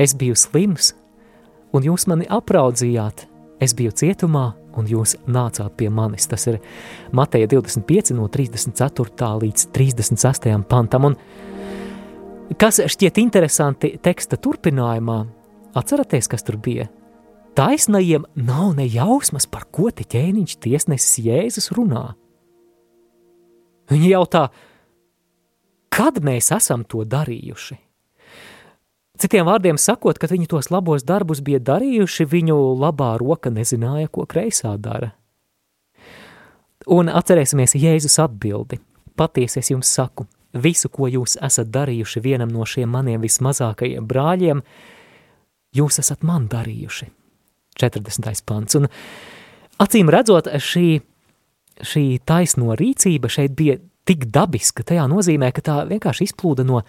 Es 0.00 0.16
biju 0.16 0.32
slims 0.32 0.94
un 1.76 1.84
jūs 1.84 2.08
mani 2.08 2.24
apraudzījāt. 2.24 3.28
Es 3.62 3.72
biju 3.76 3.94
cietumā 3.96 4.50
un 4.76 4.88
jūs 4.90 5.14
nācāt 5.24 5.76
pie 5.80 5.88
manis. 5.92 6.28
Tas 6.28 6.44
ir 6.50 6.58
Mateja 7.16 7.48
25 7.54 8.12
no 8.16 8.28
34. 8.28 9.30
līdz 9.42 9.70
36. 9.72 10.50
pantam. 10.68 11.08
Un 11.10 11.16
kas 12.60 12.82
šķiet 12.84 13.22
interesanti 13.22 13.94
teksta 14.02 14.36
turpinājumā, 14.36 15.22
atceraties, 15.76 16.28
kas 16.28 16.44
tur 16.44 16.60
bija? 16.60 16.90
Taisnajiem 17.56 18.26
nav 18.36 18.74
ne 18.76 18.84
jausmas, 18.84 19.48
par 19.48 19.64
ko 19.72 19.88
te 19.88 20.04
ķēniņš 20.04 20.58
tiesnesis 20.60 21.22
Jēzus 21.24 21.70
runā. 21.72 22.10
Viņi 23.88 24.10
jautā, 24.12 24.50
kad 25.88 26.20
mēs 26.20 26.50
esam 26.52 26.84
to 26.84 27.06
darījuši? 27.08 27.85
Citiem 29.16 29.46
vārdiem 29.48 29.78
sakot, 29.80 30.18
kad 30.20 30.32
viņi 30.32 30.48
tos 30.50 30.68
labos 30.68 31.04
darbus 31.06 31.40
bija 31.44 31.60
darījuši, 31.62 32.26
viņu 32.28 32.56
labā 32.80 33.14
roka 33.20 33.52
nezināja, 33.52 34.10
ko 34.12 34.26
kreisā 34.28 34.74
dara. 34.76 35.14
Un 36.92 37.08
atcerēsimies 37.08 37.74
Jēzus 37.80 38.18
atbildi. 38.22 38.78
Patiesi 39.16 39.62
es 39.62 39.70
jums 39.72 39.88
saku, 39.88 40.26
visu, 40.52 40.90
ko 40.92 41.08
jūs 41.08 41.38
esat 41.42 41.70
darījuši 41.72 42.22
vienam 42.22 42.52
no 42.52 42.66
šiem 42.68 42.92
maniem 42.92 43.24
vismazākajiem 43.24 44.04
brāļiem, 44.06 44.60
jūs 45.76 46.00
esat 46.02 46.22
man 46.26 46.46
darījuši. 46.52 47.08
40. 47.80 48.44
pants. 48.44 48.76
Un 48.76 48.88
acīm 49.82 50.12
redzot, 50.12 50.48
šī, 50.48 51.00
šī 51.80 52.04
taisno 52.28 52.76
rīcība 52.76 53.32
šeit 53.32 53.56
bija 53.56 53.80
tik 54.06 54.28
dabiska, 54.32 54.84
tajā 54.86 55.08
nozīmē, 55.10 55.50
ka 55.56 55.64
tā 55.64 55.80
vienkārši 55.88 56.28
izplūda 56.30 56.64
no 56.68 56.84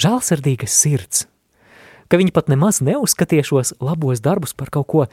žēlsirdīgas 0.00 0.78
sirds, 0.84 1.26
ka 2.12 2.20
viņi 2.20 2.34
pat 2.36 2.50
nemaz 2.52 2.82
neuzskatīja 2.84 3.46
šos 3.48 3.72
labos 3.80 4.20
darbus 4.20 4.52
par 4.52 4.68
kaut 4.74 4.88
ko 4.92 5.04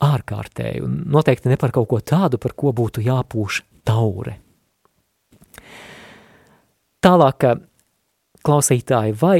ārkārtēju, 0.00 0.86
un 0.86 1.00
noteikti 1.12 1.50
ne 1.50 1.58
par 1.60 1.74
kaut 1.74 1.90
ko 1.90 1.98
tādu, 2.00 2.40
par 2.40 2.54
ko 2.56 2.72
būtu 2.72 3.04
jāpūš 3.04 3.60
taure. 3.88 4.38
Tālāk, 7.04 7.44
klausītāji, 8.46 9.14
vai 9.20 9.38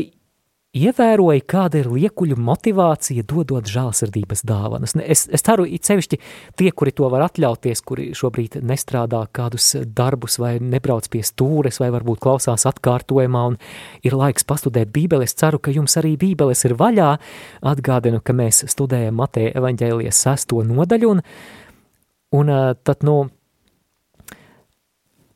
ievēroja, 0.76 1.42
kāda 1.48 1.80
ir 1.80 1.88
liekuļu 1.88 2.36
motivācija 2.44 3.24
dodot 3.28 3.68
žālsirdības 3.68 4.42
dāvanas. 4.46 4.94
Es, 5.00 5.24
es 5.32 5.44
ceru, 5.44 5.64
it 5.64 5.88
sevišķi 5.88 6.18
tie, 6.60 6.68
kuri 6.76 6.92
to 6.92 7.08
var 7.08 7.24
atļauties, 7.28 7.82
kuri 7.88 8.10
šobrīd 8.16 8.58
nestrādā 8.68 9.22
kādus 9.32 9.70
darbus 9.96 10.38
vai 10.42 10.58
nebrauc 10.60 11.08
pie 11.08 11.22
stūres 11.24 11.80
vai 11.80 11.88
varbūt 11.94 12.20
klausās 12.24 12.66
atkārtojumā 12.68 13.46
un 13.52 13.56
ir 14.04 14.18
laiks 14.18 14.46
pastudēt 14.48 14.92
bībeli, 14.92 15.24
es 15.24 15.36
ceru, 15.38 15.58
ka 15.58 15.72
jums 15.72 15.96
arī 16.00 16.16
bībeles 16.20 16.66
ir 16.68 16.76
vaļā. 16.78 17.14
Atgādinu, 17.72 18.20
ka 18.20 18.36
mēs 18.36 18.66
studējam 18.68 19.18
Mateja 19.18 19.56
evaņģēlijas 19.58 20.22
sesto 20.28 20.60
nodaļu 20.68 21.16
un, 21.16 21.24
un 22.36 22.54
tad, 22.84 23.08
nu, 23.08 23.18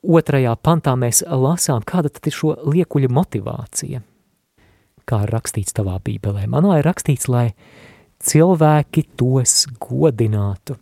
otrajā 0.03 0.55
pantā 0.61 0.97
mēs 0.99 1.25
lasām, 1.25 1.85
kāda 1.89 2.13
tad 2.13 2.29
ir 2.29 2.43
šo 2.43 2.57
liekuļu 2.69 3.13
motivācija– 3.17 4.05
kā 5.09 5.23
ir 5.27 5.33
rakstīts 5.35 5.75
tavā 5.77 5.99
bībelē. 6.05 6.47
Manā 6.51 6.79
ir 6.81 6.87
rakstīts, 6.89 7.29
lai 7.31 7.53
cilvēki 8.23 9.05
tos 9.19 9.67
godinātu. 9.83 10.79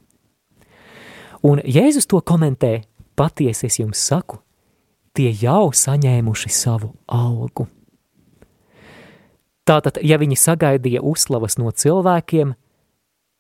Un 1.47 1.63
Jēzus 1.65 2.09
to 2.11 2.21
komentē, 2.21 2.83
patiesi 3.17 3.69
es 3.71 3.79
jums 3.81 4.01
saku, 4.11 4.43
tie 5.17 5.31
jau 5.33 5.71
saņēmuši 5.73 6.53
savu 6.53 6.93
algu. 7.09 7.67
Tātad, 9.69 10.01
ja 10.03 10.19
viņi 10.21 10.37
sagaidīja 10.41 11.03
uzslavas 11.07 11.57
no 11.61 11.71
cilvēkiem, 11.71 12.53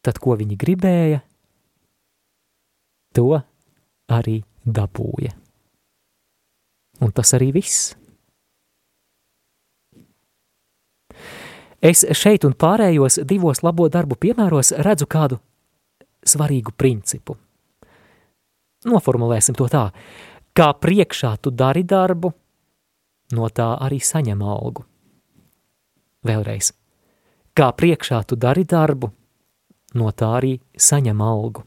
tad 0.05 0.21
ko 0.23 0.37
viņi 0.39 0.57
gribēja, 0.61 1.21
to 3.17 3.41
arī 4.11 4.41
dabūja. 4.65 5.35
Un 7.01 7.13
tas 7.17 7.33
arī 7.37 7.51
viss. 7.57 7.95
Es 11.81 12.03
šeit 12.13 12.45
un 12.45 12.53
pārējos 12.53 13.23
divos 13.25 13.63
labo 13.65 13.87
darbu 13.89 14.19
piemēros 14.21 14.75
redzu 14.85 15.07
kādu 15.09 15.39
svarīgu 16.29 16.75
principu. 16.77 17.39
Noformulēsim 18.85 19.57
to 19.57 19.69
tā, 19.69 19.87
kā 20.57 20.69
priekšā 20.77 21.33
tu 21.41 21.53
dari 21.53 21.85
darbu, 21.89 22.33
no 23.33 23.49
tā 23.49 23.71
arī 23.81 24.01
saņem 24.05 24.45
algu. 24.45 24.85
Vēlreiz, 26.29 26.75
kā 27.57 27.71
priekšā 27.73 28.21
tu 28.29 28.37
dari 28.37 28.67
darbu, 28.69 29.09
no 29.97 30.13
tā 30.13 30.35
arī 30.37 30.53
saņem 30.77 31.25
algu. 31.25 31.65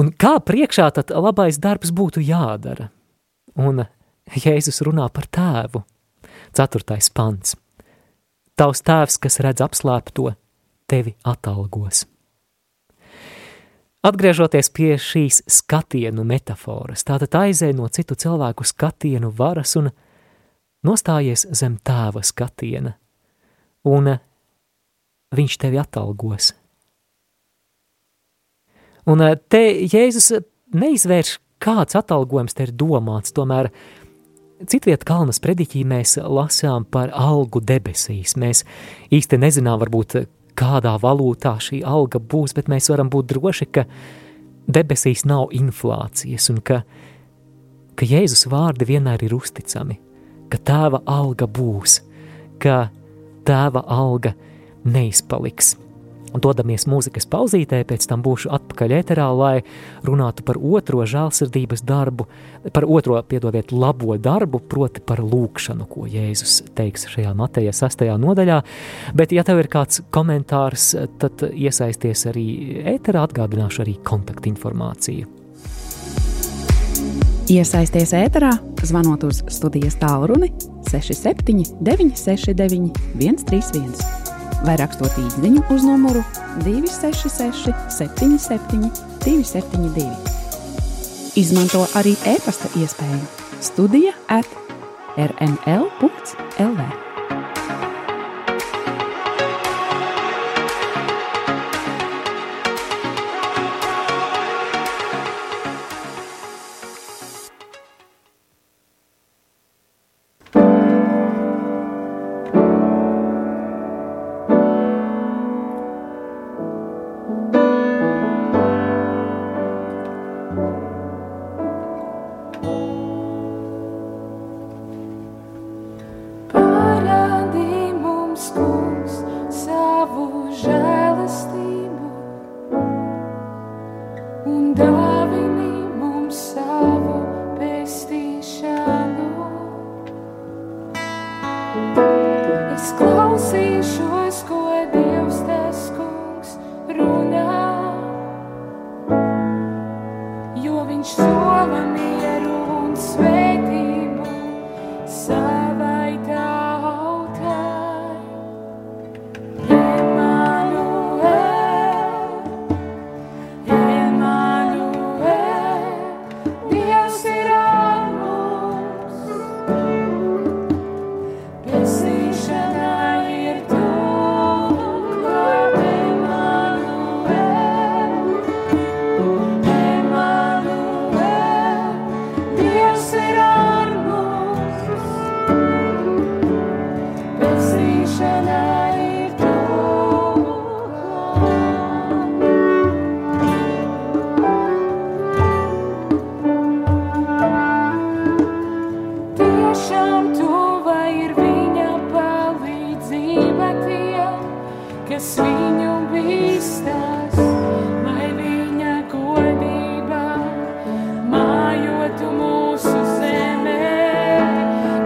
Un 0.00 0.08
kā 0.16 0.38
priekšā 0.40 0.88
tad 0.96 1.12
labais 1.12 1.60
darbs 1.60 1.92
būtu 1.92 2.24
jādara? 2.24 2.88
Un 3.60 3.84
Jēzus 4.28 4.80
runā 4.86 5.10
par 5.12 5.28
tēvu– 5.28 5.84
Ceturtais 6.56 7.10
pants. 7.10 7.56
Tavs 8.58 8.82
tēvs, 8.82 9.18
kas 9.22 9.40
redz 9.44 9.62
apslēpto, 9.62 10.32
tevi 10.90 11.14
atalgos. 11.24 12.06
Atgriežoties 14.08 14.70
pie 14.70 14.92
šīs 15.02 15.42
skatienu 15.50 16.22
metaforas, 16.26 17.02
tātad 17.06 17.34
aizēj 17.34 17.74
no 17.74 17.88
citu 17.90 18.14
cilvēku 18.18 18.64
skatienu 18.66 19.32
varas 19.34 19.74
un 19.80 19.90
nostājies 20.86 21.48
zem 21.58 21.76
tēva 21.82 22.22
skatiena, 22.22 22.94
un 23.90 24.14
viņš 25.34 25.58
tevi 25.60 25.80
atalgos. 25.82 26.52
Un 29.08 29.24
te 29.50 29.62
Jēzus 29.88 30.30
neizvērš, 30.78 31.34
kāds 31.58 31.96
atalgojums 31.98 32.54
te 32.54 32.68
ir 32.68 32.74
domāts, 32.76 33.34
tomēr 33.34 33.70
Citviet 34.66 35.04
Kalnas 35.06 35.38
prediķī 35.38 35.84
mēs 35.86 36.16
lasām 36.18 36.82
par 36.90 37.12
algu 37.14 37.60
debesīs. 37.62 38.34
Mēs 38.34 38.64
īsti 39.14 39.38
nezinām, 39.38 39.78
varbūt, 39.84 40.16
kādā 40.58 40.96
valūtā 40.98 41.54
šī 41.62 41.84
alga 41.86 42.18
būs, 42.18 42.56
bet 42.56 42.70
mēs 42.70 42.90
varam 42.90 43.10
būt 43.12 43.30
droši, 43.30 43.68
ka 43.70 43.84
debesīs 44.66 45.22
nav 45.28 45.52
inflācijas 45.54 46.50
un 46.50 46.58
ka, 46.58 46.82
ka 47.94 48.08
Jēzus 48.08 48.48
vārdi 48.50 48.88
vienmēr 48.90 49.22
ir 49.28 49.36
uzticami, 49.38 50.00
ka 50.50 50.58
tēva 50.58 51.04
alga 51.06 51.46
būs, 51.46 52.00
ka 52.58 52.88
tēva 53.46 53.84
alga 53.86 54.34
neizpaliks. 54.82 55.76
Un 56.34 56.42
dodamies 56.44 56.84
mūzikas 56.90 57.26
pauzītē, 57.30 57.80
pēc 57.88 58.04
tam 58.10 58.22
būšu 58.24 58.50
atpakaļ 58.52 58.94
ēterā, 58.98 59.28
lai 59.36 59.54
runātu 60.06 60.44
par 60.46 60.58
otro 60.60 61.04
žēlsirdības 61.08 61.84
darbu, 61.88 62.28
par 62.74 62.84
otro, 62.84 63.16
piedodiet, 63.28 63.72
labo 63.72 64.18
darbu, 64.20 64.60
proti 64.60 65.00
par 65.04 65.22
lūkšanu, 65.24 65.88
ko 65.88 66.04
Jēzus 66.10 66.60
teiks 66.76 67.08
šajā 67.12 67.32
Mateja 67.38 67.72
sastajā 67.76 68.18
nodaļā. 68.20 68.60
Bet, 69.16 69.32
ja 69.32 69.46
tev 69.46 69.62
ir 69.62 69.70
kāds 69.72 70.02
komentārs, 70.14 70.90
tad 71.22 71.48
iesaisties 71.48 72.26
arī 72.28 72.46
ēterā, 72.96 73.24
atgādināšu 73.28 73.84
arī 73.86 73.98
kontaktinformāciju. 74.04 75.34
Iesaisties 77.48 78.12
ēterā, 78.12 78.50
zvanot 78.84 79.22
uz 79.24 79.40
studijas 79.48 79.96
tālruni 80.02 80.50
67 80.90 81.78
969 81.80 82.92
131 83.16 84.37
vai 84.66 84.76
rakstot 84.80 85.18
īsiņu 85.22 85.64
uz 85.74 85.84
numuru 85.86 86.22
266, 86.64 87.74
77, 87.98 88.90
272. 89.24 90.08
Izmanto 91.38 91.84
arī 91.98 92.16
e-pasta 92.26 92.70
iespēju 92.78 93.20
Studija 93.62 94.14
at 94.28 94.48
rml.lv. 95.18 97.07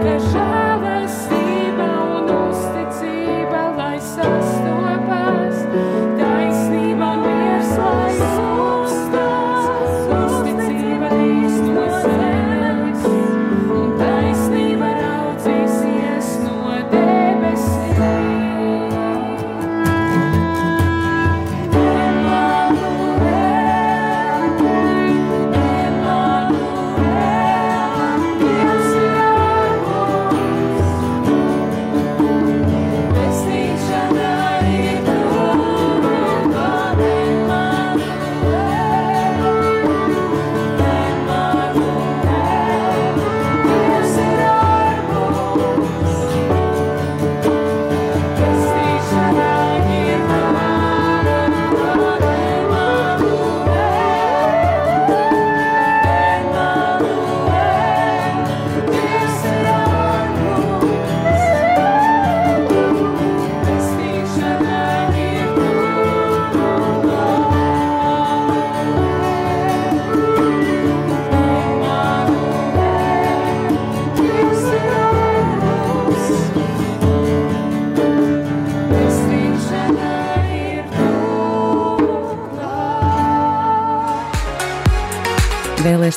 Pressure. 0.03 0.62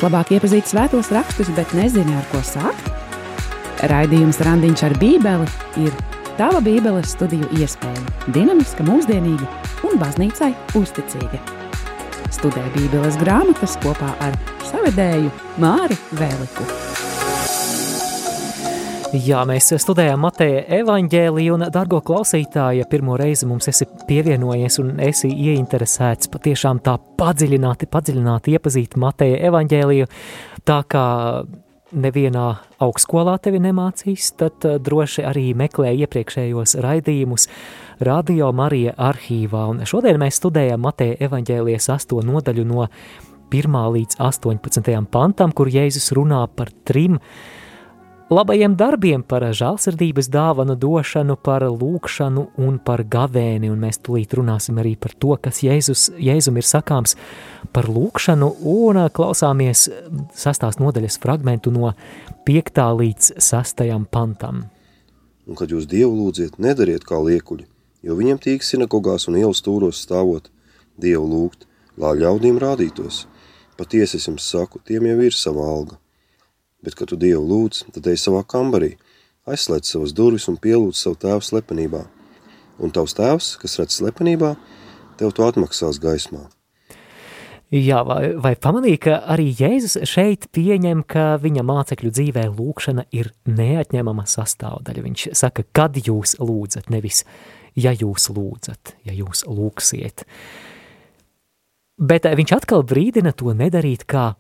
Labāk 0.07 0.31
iepazīt 0.37 0.69
svētos 0.71 1.11
rakstus, 1.15 1.51
bet 1.57 1.73
nezini, 1.75 2.15
ar 2.15 2.27
ko 2.31 2.43
sākt? 2.47 2.91
Raidījums 3.91 4.39
Randiņš 4.47 4.85
ar 4.87 4.95
Bībeli 5.01 5.49
ir 5.83 5.95
tava 6.39 6.63
Bībeles 6.65 7.13
studiju 7.17 7.49
iespēja. 7.59 8.05
Dinamiska, 8.33 8.87
mūsdienīga 8.87 9.49
un 9.89 9.99
baznīcai 10.01 10.53
uzticīga. 10.79 11.43
Studē 12.33 12.65
Bībeles 12.77 13.19
grāmatas 13.23 13.79
kopā 13.85 14.13
ar 14.25 14.37
savedēju 14.71 15.33
Māri 15.63 15.99
Vēliku. 16.21 16.96
Jā, 19.15 19.45
mēs 19.47 19.69
studējām 19.79 20.25
Mateja 20.25 20.65
evaņģēliju, 20.81 21.53
un, 21.55 21.65
dargo 21.71 22.01
klausītāji, 22.03 22.81
ja 22.81 22.87
pirmo 22.91 23.15
reizi 23.19 23.47
mums 23.47 23.69
esi 23.71 23.87
pievienojies 24.09 24.81
un 24.83 24.97
esi 25.05 25.31
ieinteresēts 25.31 26.31
patiešām 26.33 26.81
tā 26.83 26.97
padziļināti, 27.21 27.87
padziļināti 27.93 28.57
iepazīt 28.57 28.97
Mateja 28.99 29.39
evaņģēliju, 29.47 30.09
tā 30.67 30.81
kā 30.91 31.05
nevienā 31.95 32.47
augstskolā 32.83 33.37
tevi 33.45 33.61
nemācīs, 33.63 34.33
tad 34.41 34.67
droši 34.83 35.23
arī 35.29 35.47
meklē 35.55 35.93
iepriekšējos 36.03 36.75
raidījumus 36.83 37.47
Radio 38.07 38.51
Marija 38.57 38.97
arhīvā, 38.99 39.69
un 39.71 39.85
šodien 39.87 40.19
mēs 40.21 40.41
studējam 40.43 40.83
Mateja 40.83 41.21
evaņģēlijas 41.29 41.93
asto 41.95 42.19
nodaļu 42.27 42.67
no 42.67 42.89
1. 43.55 43.79
līdz 43.95 44.19
18. 44.19 44.99
pantam, 45.15 45.55
kur 45.55 45.71
Jēzus 45.71 46.11
runā 46.19 46.43
par 46.59 46.75
trim 46.85 47.21
labajiem 48.33 48.75
darbiem, 48.75 49.23
par 49.23 49.45
žēlsirdības 49.55 50.29
dāvanu 50.33 50.75
došanu, 50.79 51.37
par 51.39 51.65
lūkšanu 51.71 52.47
un 52.63 52.79
par 52.83 53.05
gavēni, 53.07 53.71
un 53.71 53.83
mēs 53.83 54.01
tulīt 54.03 54.35
runāsim 54.35 54.81
arī 54.83 54.97
par 54.99 55.15
to, 55.15 55.37
kas 55.43 55.63
Jēzus, 55.63 56.09
Jēzum 56.19 56.59
ir 56.59 56.67
sakāms 56.67 57.15
par 57.75 57.89
lūkšanu, 57.91 58.49
un 58.73 59.05
klausāmies 59.15 59.87
sastās 60.35 60.81
nodaļas 60.83 61.21
fragmentu 61.23 61.71
no 61.75 61.93
5. 62.49 62.83
līdz 63.01 63.37
6. 63.39 63.85
pantam. 64.11 64.65
Un 65.47 65.59
kad 65.59 65.71
jūs 65.71 65.87
Dievu 65.87 66.17
lūdziet, 66.17 66.59
nedariet 66.59 67.07
kā 67.07 67.21
liekuļi, 67.23 67.69
jo 68.03 68.17
viņiem 68.19 68.41
tīk 68.43 68.67
sinagogās 68.67 69.29
un 69.31 69.39
ielas 69.39 69.63
stūros 69.63 70.03
stāvot 70.03 70.51
Dievu 70.99 71.29
lūgt, 71.31 71.69
lai 71.97 72.17
ļaudīm 72.19 72.59
rādītos. 72.59 73.27
Patiesi 73.79 74.19
es 74.19 74.27
jums 74.27 74.49
saku, 74.51 74.81
tiem 74.83 75.07
jau 75.07 75.21
ir 75.23 75.37
sava 75.37 75.69
alga 75.69 76.01
bet, 76.87 76.97
kad 76.99 77.11
tu 77.11 77.19
Dievu 77.21 77.45
lūdz, 77.45 77.85
tad 77.97 78.07
ej 78.11 78.21
savā 78.23 78.45
kambarī, 78.49 78.95
aizslēdz 79.51 79.93
savas 79.97 80.15
durvis 80.17 80.49
un 80.51 80.59
pielūdz 80.63 81.03
savu 81.03 81.19
tēvu 81.27 81.45
slepenībā. 81.45 82.05
Un 82.83 82.93
tavs 82.93 83.17
tēvs, 83.17 83.55
kas 83.61 83.79
redz 83.81 83.99
slepenībā, 83.99 84.55
tev 85.21 85.33
to 85.35 85.47
atmaksās 85.47 86.01
gaismā. 86.03 86.47
Jā, 87.75 88.05
vai, 88.07 88.31
vai 88.39 88.53
pamanīja, 88.55 88.99
ka 89.03 89.15
arī 89.35 89.49
Jēzus 89.59 89.97
šeit 90.07 90.47
pieņem, 90.55 91.01
ka 91.11 91.35
viņa 91.43 91.65
mācekļu 91.67 92.13
dzīvē 92.15 92.45
lūkšana 92.53 93.09
ir 93.11 93.33
neatņemama 93.51 94.23
sastāvdaļa. 94.31 95.03
Viņš 95.09 95.25
saka, 95.35 95.65
kad 95.75 95.99
jūs 95.99 96.37
lūdzat, 96.39 96.93
nevis 96.95 97.25
ja 97.75 97.91
jūs 97.91 98.29
lūdzat, 98.31 98.95
ja 99.09 99.17
jūs 99.17 99.43
lūksiet. 99.51 100.23
Bet 101.97 102.29
viņš 102.39 102.55
atkal 102.55 102.87
brīdina 102.87 103.35
to 103.35 103.51
nedarīt 103.57 104.07
kā 104.07 104.37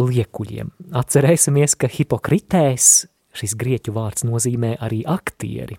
liekuļiem. 0.00 0.70
Atcerēsimies, 0.96 1.76
ka 1.78 1.90
hipokritēs 1.90 3.06
šis 3.34 3.56
grieķu 3.58 3.94
vārds 3.94 4.26
nozīmē 4.26 4.76
arī 4.82 5.02
aktieri. 5.06 5.78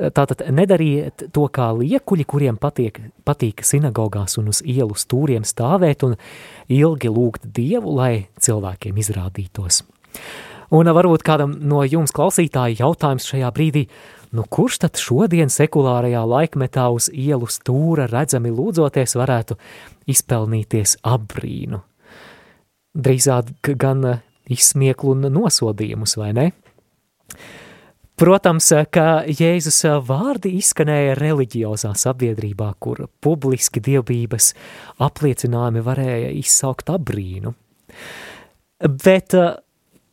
Tātad 0.00 0.46
nedariet 0.48 1.26
to 1.34 1.44
kā 1.52 1.66
liekuļi, 1.76 2.24
kuriem 2.24 2.56
patiek, 2.60 3.02
patīk 3.28 3.60
sinagogās 3.66 4.38
un 4.40 4.48
uz 4.48 4.62
ielu 4.64 4.96
stūriem 4.96 5.44
stāvēt 5.44 6.06
un 6.06 6.16
ilgi 6.72 7.10
lūgt 7.12 7.44
Dievu, 7.44 7.92
lai 7.98 8.30
cilvēkiem 8.40 8.96
izrādītos. 9.02 9.82
Un 10.72 10.88
varbūt 10.94 11.26
kādam 11.26 11.52
no 11.66 11.82
jums 11.84 12.14
klausītāji 12.16 12.78
jautājums 12.80 13.26
šajā 13.28 13.50
brīdī, 13.52 13.84
nu 14.32 14.46
kurš 14.48 14.80
tad 14.86 15.02
šodien 15.02 15.52
sekulārajā 15.52 16.22
laikmetā 16.24 16.86
uz 16.94 17.10
ielu 17.12 17.50
stūra 17.50 18.08
redzami 18.08 18.54
lūdzoties 18.54 19.18
varētu 19.20 19.58
izpelnīties 20.08 20.96
apbrīnu? 21.04 21.82
Drīzāk 22.94 23.74
gan 23.78 24.04
eh, 24.06 24.22
izsmieklu 24.50 25.14
un 25.14 25.28
nosodījumus, 25.32 26.16
vai 26.18 26.32
ne? 26.36 26.46
Protams, 28.20 28.70
eh, 28.76 28.84
ka 28.90 29.22
Jēzus 29.28 29.82
eh, 29.88 29.96
vārdi 30.06 30.56
izskanēja 30.58 31.16
reliģiozā 31.20 31.94
sabiedrībā, 31.96 32.72
kur 32.82 33.06
publiski 33.22 33.82
dievbības 33.84 34.52
apliecinājumi 35.06 35.86
varēja 35.86 36.36
izsaukt 36.40 36.90
abrīnu. 36.92 37.54
Bet, 38.80 39.34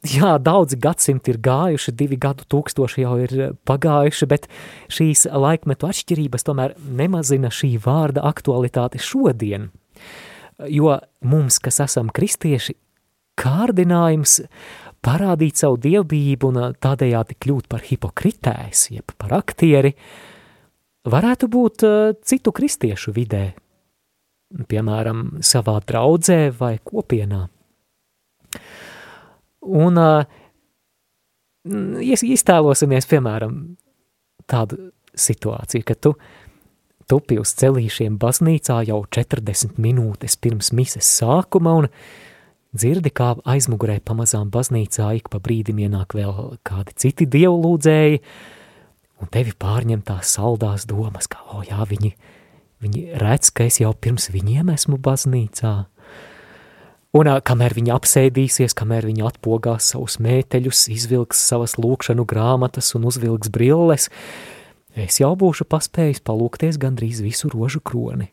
jā, 0.04 0.32
daudzi 0.44 0.76
gadsimti 0.84 1.32
ir 1.32 1.38
gājuši, 1.40 1.94
divi 1.96 2.18
gadu 2.20 2.44
tūkstoši 2.52 3.06
jau 3.06 3.14
ir 3.24 3.36
pagājuši, 3.68 4.28
bet 4.28 4.50
šīs 4.92 5.24
laikmetu 5.32 5.88
atšķirības 5.88 6.44
tomēr 6.50 6.76
nemazina 7.00 7.48
šī 7.48 7.78
vārda 7.82 8.28
aktualitāti 8.28 9.02
šodien– 9.02 9.72
jo 10.66 10.96
mums, 11.28 11.60
kas 11.64 11.82
esam 11.86 12.10
kristieši, 12.14 12.76
kārdinājums 13.38 14.40
parādīt 15.06 15.60
savu 15.62 15.78
dievbijību 15.82 16.50
un 16.50 16.74
tādējādi 16.82 17.38
kļūt 17.38 17.70
par 17.70 17.86
hipokritēs, 17.86 18.88
jeb 18.96 19.14
par 19.22 19.36
aktieri, 19.38 19.94
varētu 21.08 21.50
būt 21.54 21.86
citu 22.28 22.54
kristiešu 22.56 23.14
vidē, 23.16 23.46
piemēram, 24.68 25.38
savā 25.46 25.78
draudzē 25.86 26.40
vai 26.58 26.78
kopienā. 26.84 27.46
Un 29.68 30.02
iztēlosimies, 31.68 33.08
piemēram, 33.12 33.56
tādu 34.48 34.90
situāciju, 35.18 35.86
ka 35.88 35.96
tu 36.00 36.14
tupi 37.08 37.40
uz 37.42 37.54
celīšiem 37.58 38.18
baznīcā 38.22 38.82
jau 38.90 39.02
40 39.16 39.80
minūtes 39.82 40.38
pirms 40.42 40.74
mises 40.76 41.08
sākuma 41.20 41.76
un 41.82 41.90
dzirdi, 42.78 43.12
kā 43.16 43.34
aizmugurē 43.48 44.00
pamazām 44.06 44.52
baznīcā 44.54 45.10
ik 45.20 45.32
pa 45.34 45.42
brīdim 45.44 45.80
ienāk 45.88 46.18
vēl 46.18 46.58
kādi 46.68 46.96
citi 47.00 47.28
dievlūdzēji, 47.38 48.22
un 49.22 49.32
tevi 49.34 49.56
pārņem 49.58 50.04
tās 50.08 50.36
saldās 50.38 50.86
domas, 50.90 51.30
ka, 51.32 51.42
o 51.56 51.64
jā, 51.66 51.80
viņi, 51.90 52.14
viņi 52.84 53.06
redz, 53.24 53.54
ka 53.56 53.70
es 53.72 53.80
jau 53.82 53.94
pirms 53.96 54.30
viņiem 54.34 54.74
esmu 54.76 55.00
baznīcā. 55.02 55.78
Un 57.18 57.30
kamēr 57.42 57.74
viņi 57.74 57.94
apsēdīsies, 57.96 58.76
kamēr 58.78 59.08
viņi 59.08 59.24
atpogās 59.26 59.88
savus 59.94 60.20
mēteļus, 60.22 60.84
izvilks 60.94 61.40
savas 61.50 61.78
lūkšanu 61.80 62.28
grāmatas 62.30 62.92
un 63.00 63.08
uzvilks 63.08 63.50
brilles, 63.54 64.10
es 65.04 65.20
jau 65.22 65.34
būšu 65.38 65.68
paspējis 65.70 66.24
palūkties 66.26 66.80
gandrīz 66.82 67.22
visu 67.26 67.52
rožu 67.54 67.82
kroni. 67.84 68.32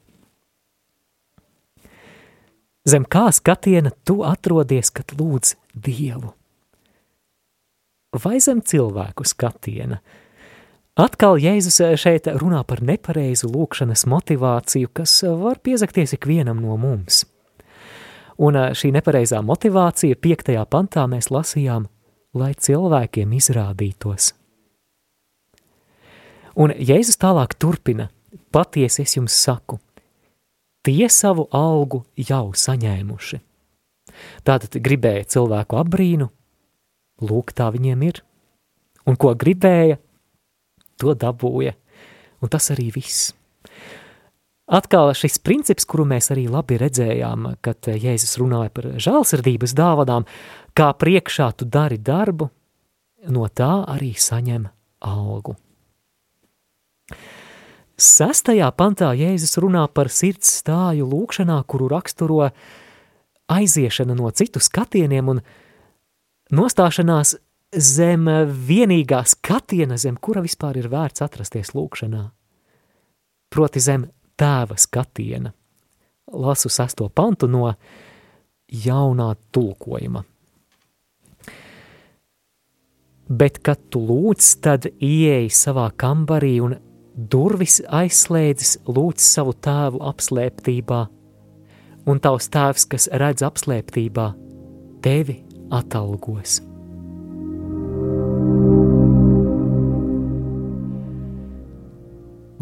Zem 2.84 3.06
kā 3.08 3.30
skatiena 3.32 3.94
tu 4.04 4.20
atrodies, 4.28 4.90
kad 4.92 5.14
lūdz 5.16 5.54
Dievu? 5.72 6.34
Vai 8.24 8.36
zem 8.44 8.60
cilvēku 8.60 9.24
skatiena? 9.26 10.02
Atkal 11.00 11.40
Jēzus 11.42 11.80
šeit 11.98 12.28
runā 12.38 12.60
par 12.68 12.84
nepareizu 12.84 13.48
lūkšanas 13.50 14.04
motivāciju, 14.06 14.92
kas 14.94 15.16
var 15.40 15.58
piezakties 15.64 16.14
ikvienam 16.14 16.60
no 16.62 16.76
mums. 16.78 17.24
Un 18.38 18.60
šī 18.76 18.92
nepareizā 18.94 19.40
motivācija 19.42 20.20
piektajā 20.20 20.62
pantā 20.70 21.08
mēs 21.10 21.32
lasījām, 21.34 21.88
lai 22.36 22.52
cilvēkiem 22.54 23.34
izrādītos– 23.40 24.34
Un 26.54 26.70
Jēzus 26.78 27.18
tālāk 27.18 27.56
turpina, 27.58 28.08
patiesi 28.54 29.02
es 29.02 29.16
jums 29.16 29.34
saku, 29.34 29.80
tie 30.86 31.08
savu 31.10 31.48
algu 31.50 32.04
jau 32.14 32.52
saņēmuši. 32.54 33.40
Tātad 34.46 34.78
gribēja 34.78 35.26
cilvēku 35.34 35.80
apbrīnu, 35.80 36.28
lūk 37.26 37.50
tā 37.58 37.70
viņiem 37.74 38.04
ir, 38.06 38.20
un 39.08 39.18
ko 39.18 39.32
gribēja, 39.34 39.98
to 41.02 41.16
dabūja, 41.18 41.74
un 42.38 42.52
tas 42.52 42.70
arī 42.70 42.92
viss. 42.94 43.32
Atkal 44.64 45.10
šis 45.12 45.40
princips, 45.44 45.84
kuru 45.84 46.06
mēs 46.08 46.30
arī 46.32 46.46
labi 46.48 46.78
redzējām, 46.80 47.50
kad 47.66 47.90
Jēzus 47.90 48.38
runāja 48.40 48.70
par 48.72 48.92
žēlsirdības 49.02 49.74
dāvadām, 49.76 50.24
kā 50.72 50.88
priekšā 50.96 51.50
tu 51.58 51.66
dari 51.68 51.98
darbu, 51.98 52.48
no 53.34 53.50
tā 53.50 53.74
arī 53.90 54.14
saņem 54.16 54.70
algu. 55.04 55.58
Sestajā 57.94 58.70
pantā 58.74 59.12
Jēzus 59.14 59.58
runā 59.62 59.84
par 59.92 60.10
sirds 60.10 60.50
stāju 60.60 61.06
lūkšanā, 61.10 61.60
kuru 61.70 61.88
raksturo 61.92 62.48
aiziešana 63.52 64.16
no 64.18 64.30
citu 64.34 64.62
skatieniem 64.62 65.30
un 65.34 65.42
nostāšanās 66.54 67.36
zem 67.74 68.26
vienīgā 68.68 69.22
skatiena, 69.28 69.98
zem 69.98 70.16
kura 70.16 70.42
vispār 70.42 70.80
ir 70.80 70.90
vērts 70.90 71.22
atrasties 71.26 71.74
lūkšanā. 71.76 72.24
Proti 73.54 73.82
zem 73.82 74.08
tēva 74.34 74.78
skatiena. 74.80 75.54
Lasu 76.34 76.70
sesto 76.72 77.06
pantu 77.14 77.46
no 77.46 77.68
jaunā 78.66 79.34
tulkojuma. 79.54 80.24
bet 83.28 83.60
kad 83.64 83.80
tu 83.90 84.02
lūdz, 84.04 84.48
tad 84.64 84.88
ieej 85.02 85.48
savā 85.52 85.88
kambarī 85.96 86.58
un 86.64 86.76
durvis 87.14 87.80
aizslēdzis 87.86 88.78
lūdz 88.90 89.22
savu 89.22 89.54
tēvu 89.62 90.02
apslēptībā, 90.10 91.00
un 92.10 92.20
tavs 92.20 92.50
tēvs, 92.52 92.86
kas 92.90 93.08
redz 93.14 93.44
apslēptībā, 93.46 94.28
tevi 95.04 95.40
atalgos. 95.74 96.60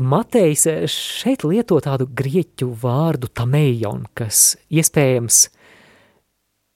Matejs 0.03 0.67
šeit 0.91 1.45
lieto 1.47 1.79
tādu 1.81 2.09
grieķu 2.17 2.73
vārdu 2.83 3.31
tameion, 3.33 4.07
kas 4.19 4.57
iespējams, 4.73 5.47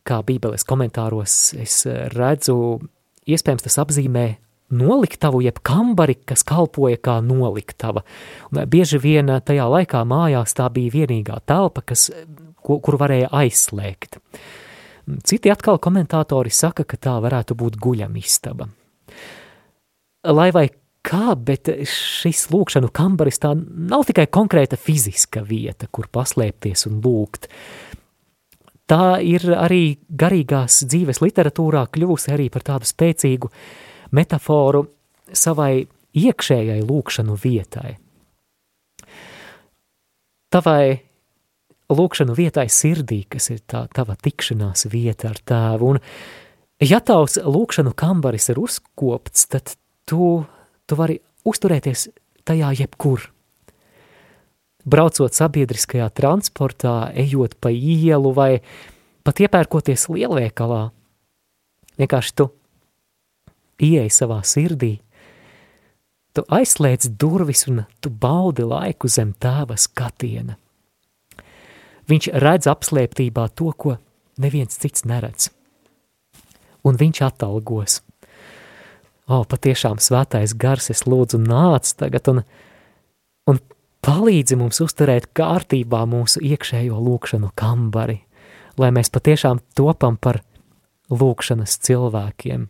kā 0.06 0.20
bībeles 0.24 0.64
komentāros 0.68 1.50
es 1.58 1.82
redzu, 2.14 2.78
iespējams 3.26 3.66
tas 3.66 3.80
apzīmē 3.82 4.26
noliktavu, 4.70 5.40
jeb 5.44 5.60
kambari, 5.66 6.16
kas 6.26 6.44
kalpoja 6.46 6.98
kā 7.02 7.18
noliktava. 7.24 8.02
Un 8.50 8.62
bieži 8.70 9.00
vien 9.02 9.30
tajā 9.44 9.66
laikā 9.70 10.02
mājās 10.08 10.56
tā 10.58 10.68
bija 10.74 10.94
vienīgā 11.00 11.38
telpa, 11.46 11.84
kas, 11.86 12.08
ko, 12.62 12.80
kur 12.82 12.98
varēja 13.00 13.30
aizslēgt. 13.34 14.20
Citi 15.26 15.52
atkal 15.52 15.78
komentātori 15.78 16.50
saka, 16.50 16.82
ka 16.82 16.98
tā 16.98 17.14
varētu 17.22 17.54
būt 17.54 17.78
guļamistaba. 17.78 18.66
Lai 20.26 20.50
vai 20.50 20.66
kā, 21.06 21.36
bet 21.38 21.70
šis 21.86 22.48
lūkšanu 22.50 22.90
kambaris 22.94 23.38
tā 23.42 23.52
nav 23.54 24.06
tikai 24.08 24.26
konkrēta 24.32 24.78
fiziska 24.80 25.44
vieta, 25.46 25.86
kur 25.86 26.10
paslēpties 26.10 26.88
un 26.90 26.98
lūgt. 27.04 27.46
Tā 28.86 29.18
ir 29.22 29.42
arī 29.54 29.98
garīgās 30.06 30.84
dzīves 30.86 31.22
literatūrā 31.22 31.86
kļuvusi 31.94 32.30
arī 32.34 32.46
par 32.54 32.66
tādu 32.66 32.86
spēcīgu 32.86 33.50
metaforu 34.14 34.86
savai 35.32 35.86
iekšējai 36.16 36.80
lūkšanu 36.86 37.36
vietai. 37.40 37.96
Tavai 40.52 41.02
lūkšanu 41.92 42.34
vietai 42.36 42.66
sirdī, 42.72 43.24
kas 43.28 43.50
ir 43.52 43.62
tā 43.68 43.86
tava 43.94 44.16
tikšanās 44.18 44.86
vieta 44.90 45.30
ar 45.32 45.40
tēvu, 45.46 45.92
un 45.94 46.00
ja 46.82 47.00
tavs 47.00 47.38
lūkšanu 47.42 47.94
kambaris 47.98 48.50
ir 48.52 48.60
uzkopts, 48.62 49.48
tad 49.52 49.76
tu, 50.08 50.44
tu 50.86 50.98
vari 50.98 51.18
uzturēties 51.46 52.08
tajā 52.46 52.72
jebkur. 52.82 53.28
Braucot 54.86 55.34
sabiedriskajā 55.34 56.06
transportā, 56.14 57.10
ejot 57.18 57.56
pa 57.58 57.72
ielu 57.74 58.30
vai 58.34 58.52
pat 59.26 59.42
iepērkoties 59.42 60.06
lielveikalā, 60.14 60.84
vienkārši 61.98 62.36
tu 62.38 62.52
ieej 63.82 64.10
savā 64.12 64.40
sirdī, 64.46 64.96
tu 66.36 66.44
aizslēdz 66.52 67.14
durvis 67.20 67.66
un 67.70 67.84
tu 68.00 68.10
baudi 68.12 68.64
laiku 68.66 69.08
zem 69.08 69.32
tēva 69.40 69.78
skatiena. 69.80 70.56
Viņš 72.06 72.28
redz 72.38 72.68
apslēptībā 72.70 73.48
to, 73.58 73.72
ko 73.72 73.96
neviens 74.38 74.78
cits 74.78 75.06
neredz. 75.08 75.48
Un 76.86 76.98
viņš 77.00 77.22
atalgos. 77.26 78.02
O, 79.26 79.40
patiešām 79.42 79.98
svētais 79.98 80.54
gars, 80.54 80.90
es 80.92 81.02
lūdzu 81.02 81.40
nāc 81.42 81.88
tagad 81.98 82.28
un, 82.30 82.44
un 83.50 83.58
palīdzi 84.06 84.58
mums 84.60 84.78
uzturēt 84.84 85.32
kārtībā 85.34 86.04
mūsu 86.06 86.44
iekšējo 86.46 87.00
lūkšanu 87.08 87.50
kambari, 87.58 88.20
lai 88.78 88.92
mēs 88.94 89.10
patiešām 89.10 89.64
topam 89.74 90.14
par 90.14 90.44
lūkšanas 91.10 91.74
cilvēkiem, 91.88 92.68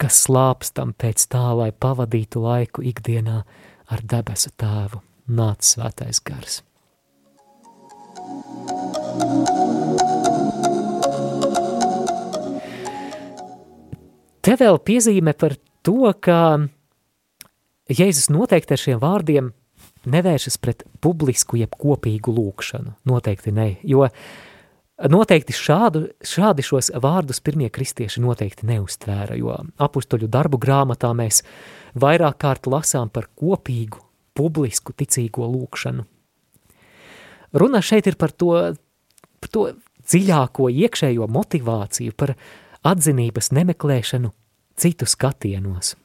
kas 0.00 0.22
slāpstam 0.24 0.94
pēc 0.96 1.26
tā, 1.30 1.44
lai 1.56 1.70
pavadītu 1.72 2.40
laiku 2.44 2.84
ikdienā 2.88 3.42
ar 3.90 4.02
debesu 4.08 4.52
tēvu. 4.56 5.02
Nāc 5.30 5.66
svētais 5.66 6.22
gars! 6.24 6.60
Te 14.40 14.56
vēl 14.56 14.78
piezīme 14.80 15.34
par 15.36 15.54
to, 15.84 16.10
ka 16.24 16.38
Jēzus 17.90 18.30
noteikti 18.32 18.72
ar 18.72 18.80
šiem 18.80 19.00
vārdiem 19.02 19.50
nevēršas 20.10 20.56
pret 20.62 20.86
publisku 21.04 21.58
jeb 21.60 21.74
kopīgu 21.76 22.32
lūkšanu. 22.32 22.94
Noteikti 23.10 23.52
ne, 23.52 23.74
jo 23.84 24.06
noteikti 25.08 25.54
šādu, 25.56 26.04
šādi 26.26 26.64
šos 26.66 26.90
vārdus 27.00 27.40
pirmie 27.44 27.70
kristieši 27.72 28.20
noteikti 28.20 28.68
neuztvēra, 28.68 29.36
jo 29.38 29.56
apustuļu 29.80 30.28
darbu 30.28 30.60
grāmatā 30.60 31.12
mēs 31.16 31.42
vairāk 31.98 32.40
kārt 32.42 32.68
lasām 32.70 33.08
par 33.12 33.30
kopīgu, 33.38 34.02
publisku 34.36 34.92
ticīgo 34.96 35.48
lūkšanu. 35.48 36.04
Runa 37.56 37.80
šeit 37.82 38.06
ir 38.06 38.16
par 38.20 38.32
to, 38.32 38.52
par 39.40 39.50
to 39.50 39.64
dziļāko 40.10 40.68
iekšējo 40.70 41.26
motivāciju, 41.30 42.14
par 42.14 42.36
atzinības 42.86 43.50
nemeklēšanu 43.56 44.30
citu 44.80 45.08
skatienos. 45.08 45.96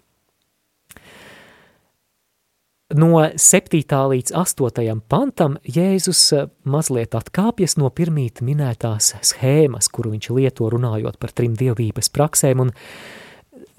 No 2.93 3.17
7. 3.35 3.81
līdz 3.81 4.31
8. 4.37 4.99
pantam 5.09 5.55
Jēzus 5.65 6.19
eh, 6.37 6.43
mazliet 6.69 7.15
atkāpjas 7.17 7.79
no 7.81 7.89
pirmīt 7.89 8.43
minētās 8.45 9.15
schēmas, 9.25 9.89
kuru 9.89 10.11
viņš 10.13 10.29
lieto 10.37 10.69
runājot 10.69 11.17
par 11.17 11.33
trim 11.33 11.55
dievības 11.57 12.11
praksēm, 12.13 12.61
un 12.61 12.69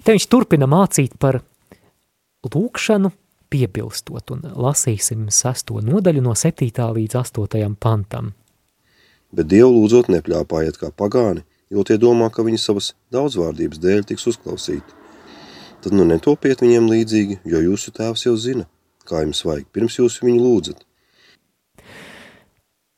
te 0.02 0.10
viņš 0.10 0.26
turpina 0.26 0.66
mācīt 0.66 1.14
par 1.22 1.38
lūkšanu, 2.50 3.14
piebilstot, 3.46 4.34
un 4.34 4.42
lasīsim 4.42 5.30
sesto 5.30 5.78
nodaļu 5.78 6.26
no 6.26 6.34
7. 6.34 6.66
līdz 6.98 7.22
8. 7.22 7.78
pantam. 7.78 8.34
Bet 9.30 9.46
Dievu 9.54 9.70
lūdzot 9.70 10.10
nepļāpājiet 10.10 10.82
kā 10.82 10.90
pagāni, 10.90 11.46
jo 11.70 11.86
tie 11.86 11.94
domā, 11.94 12.26
ka 12.34 12.42
viņi 12.42 12.58
savas 12.58 12.96
daudzvārdības 13.14 13.78
dēļ 13.78 14.08
tiks 14.10 14.32
uzklausīti. 14.34 15.02
Tad 15.86 15.94
nu 15.94 16.02
netopiet 16.02 16.58
viņiem 16.58 16.90
līdzīgi, 16.90 17.44
jo 17.46 17.68
jūsu 17.70 17.94
tēvs 17.94 18.26
jau 18.26 18.34
zina, 18.34 18.66
kā 19.08 19.22
jums 19.24 19.44
vajag, 19.46 19.70
pirms 19.74 19.98
jūs 20.00 20.20
viņu 20.24 20.42
lūdzat. 20.42 20.84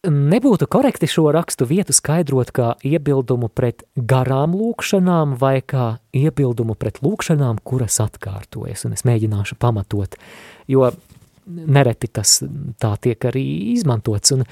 Nebūtu 0.09 0.68
korekti 0.71 1.09
šo 1.11 1.27
rakstu 1.35 1.66
vietu 1.66 1.92
skaidrot 1.92 2.53
kā 2.55 2.68
iebildumu 2.87 3.49
pret 3.51 3.83
garām 3.99 4.55
lūkšanām 4.55 5.35
vai 5.40 5.59
kā 5.59 5.97
iebildumu 6.14 6.77
pret 6.79 7.01
lūkšanām, 7.03 7.59
kuras 7.66 7.99
atkārtojas, 8.05 8.87
un 8.87 8.94
es 8.94 9.03
mēģināšu 9.09 9.59
pamatot, 9.59 10.14
jo 10.71 10.87
nereti 11.49 12.12
tas 12.14 12.38
tā 12.79 12.92
tiek 13.03 13.27
arī 13.27 13.42
izmantots, 13.75 14.37
un 14.37 14.47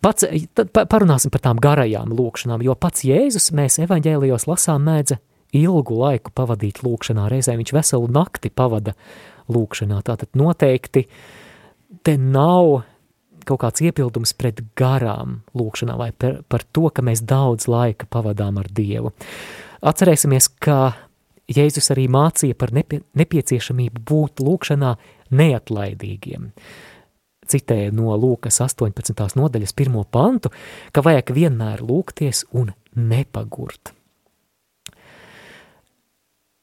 pats, 0.00 0.24
parunāsim 0.56 1.34
par 1.34 1.44
tām 1.44 1.60
garajām 1.60 2.14
lūkšanām, 2.14 2.64
jo 2.64 2.78
pats 2.80 3.04
Jēzus 3.04 3.50
mēs 3.52 3.76
evaņģēlijos 3.84 4.48
lasām 4.48 4.88
mēdza 4.88 5.20
ilgu 5.56 6.00
laiku 6.00 6.32
pavadīt 6.34 6.82
lūkšanā, 6.84 7.28
reizē 7.32 7.56
viņš 7.58 7.74
veselu 7.76 8.08
nakti 8.12 8.50
pavada 8.50 8.94
lūkšanā, 9.52 10.00
tātad 10.06 10.32
noteikti 10.38 11.06
te 12.04 12.16
nav 12.20 12.82
kaut 13.48 13.62
kāds 13.62 13.82
iepildums 13.84 14.34
pret 14.36 14.60
garām 14.76 15.40
lūkšanā 15.56 15.96
vai 15.98 16.10
par, 16.12 16.42
par 16.48 16.64
to, 16.72 16.88
ka 16.92 17.04
mēs 17.04 17.24
daudz 17.24 17.68
laika 17.70 18.08
pavadām 18.10 18.60
ar 18.60 18.68
Dievu. 18.74 19.14
Atcerēsimies, 19.88 20.50
ka 20.60 20.92
Jēzus 21.48 21.88
arī 21.94 22.04
mācīja 22.12 22.56
par 22.58 22.74
nepie, 22.76 23.00
nepieciešamību 23.16 24.02
būt 24.10 24.42
lūkšanā 24.44 24.92
neatlaidīgiem. 25.38 26.50
Citēju 27.48 27.94
no 27.96 28.12
Lūkas 28.20 28.60
18. 28.60 29.14
nodaļas 29.40 29.72
pirmo 29.72 30.04
pantu, 30.04 30.52
ka 30.92 31.00
vajag 31.04 31.32
vienmēr 31.38 31.80
lūgties 31.80 32.44
un 32.52 32.74
nepagurt. 32.92 33.94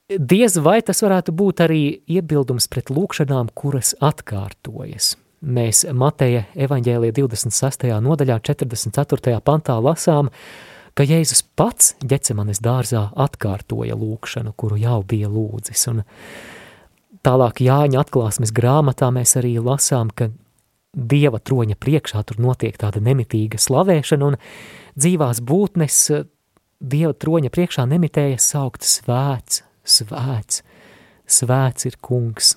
Diez 0.06 0.60
vai 0.62 0.80
tas 0.86 1.02
varētu 1.02 1.34
būt 1.34 1.66
arī 1.66 1.84
iebildums 2.06 2.70
pret 2.70 2.94
lūkšanām, 2.94 3.54
kuras 3.58 3.96
atkārtojas– 4.00 5.16
Mēs 5.46 5.84
Mateja 5.94 6.46
evaņģēlija 6.58 7.14
26. 7.14 7.86
nodaļā 8.02 8.40
44. 8.48 9.36
pantā 9.46 9.76
lasām, 9.78 10.32
ka 10.98 11.06
Jēzus 11.06 11.44
pats 11.60 11.92
ģecemanes 12.02 12.64
dārzā 12.66 13.04
atkārtoja 13.14 13.94
lūkšanu, 14.00 14.56
kuru 14.58 14.80
jau 14.82 15.04
bija 15.06 15.30
lūdzis. 15.30 15.84
Un 15.92 16.02
tālāk 17.22 17.62
Jāņa 17.62 18.02
atklāsmes 18.02 18.56
grāmatā 18.56 19.12
mēs 19.14 19.36
arī 19.42 19.58
lasām, 19.60 20.10
ka 20.10 20.32
Dieva 20.96 21.42
troņa 21.44 21.76
priekšā 21.76 22.24
tur 22.24 22.40
notiek 22.40 22.78
tāda 22.80 23.02
nemitīga 23.04 23.60
slavēšana, 23.62 24.32
un 24.32 24.40
dzīvās 24.96 25.44
būtnes 25.46 26.02
Dieva 26.80 27.14
troņa 27.14 27.52
priekšā 27.54 27.86
nemitēja 27.92 28.40
saukt 28.42 28.88
svēts, 28.88 29.62
svēts, 29.86 30.62
svēts 31.26 31.88
ir 31.90 31.98
kungs. 32.04 32.56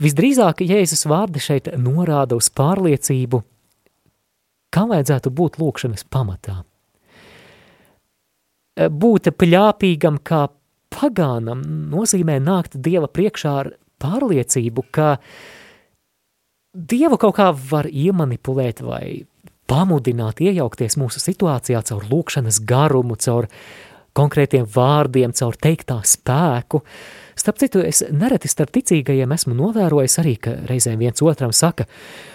Visdrīzāk 0.00 0.62
Jēzus 0.64 1.04
vārdi 1.08 1.42
šeit 1.42 1.68
norāda 1.76 2.38
uz 2.38 2.48
pārliecību, 2.56 3.42
kam 4.72 4.92
vajadzētu 4.94 5.32
būt 5.34 5.58
lūkšanas 5.60 6.06
pamatā. 6.08 6.62
Būt 8.80 9.28
pļāpīgam 9.36 10.20
kā 10.24 10.46
pagānam 10.90 11.62
nozīmē 11.92 12.38
nākt 12.40 12.78
Dieva 12.80 13.10
priekšā 13.12 13.52
ar 13.64 13.74
pārliecību, 14.00 14.86
ka 14.90 15.16
Dievu 16.70 17.18
kaut 17.18 17.34
kā 17.36 17.50
var 17.52 17.88
iemanipulēt 17.90 18.80
vai 18.86 19.26
pamudināt, 19.70 20.40
iejaukties 20.42 20.96
mūsu 20.98 21.22
situācijā 21.22 21.82
caur 21.86 22.06
lūkšanas 22.10 22.60
garumu, 22.66 23.16
caur 23.18 23.48
konkrētiem 24.16 24.66
vārdiem, 24.68 25.32
caur 25.36 25.56
teiktā 25.56 26.00
spēku. 26.06 26.82
Starp 27.40 27.60
citu, 27.62 27.80
es 27.86 28.02
nereti 28.12 28.50
starp 28.52 28.72
ticīgajiem 28.74 29.30
esmu 29.32 29.54
novērojis 29.56 30.18
arī, 30.20 30.34
ka 30.44 30.52
reizēm 30.68 31.00
viens 31.00 31.22
otram 31.24 31.54
saka, 31.56 31.86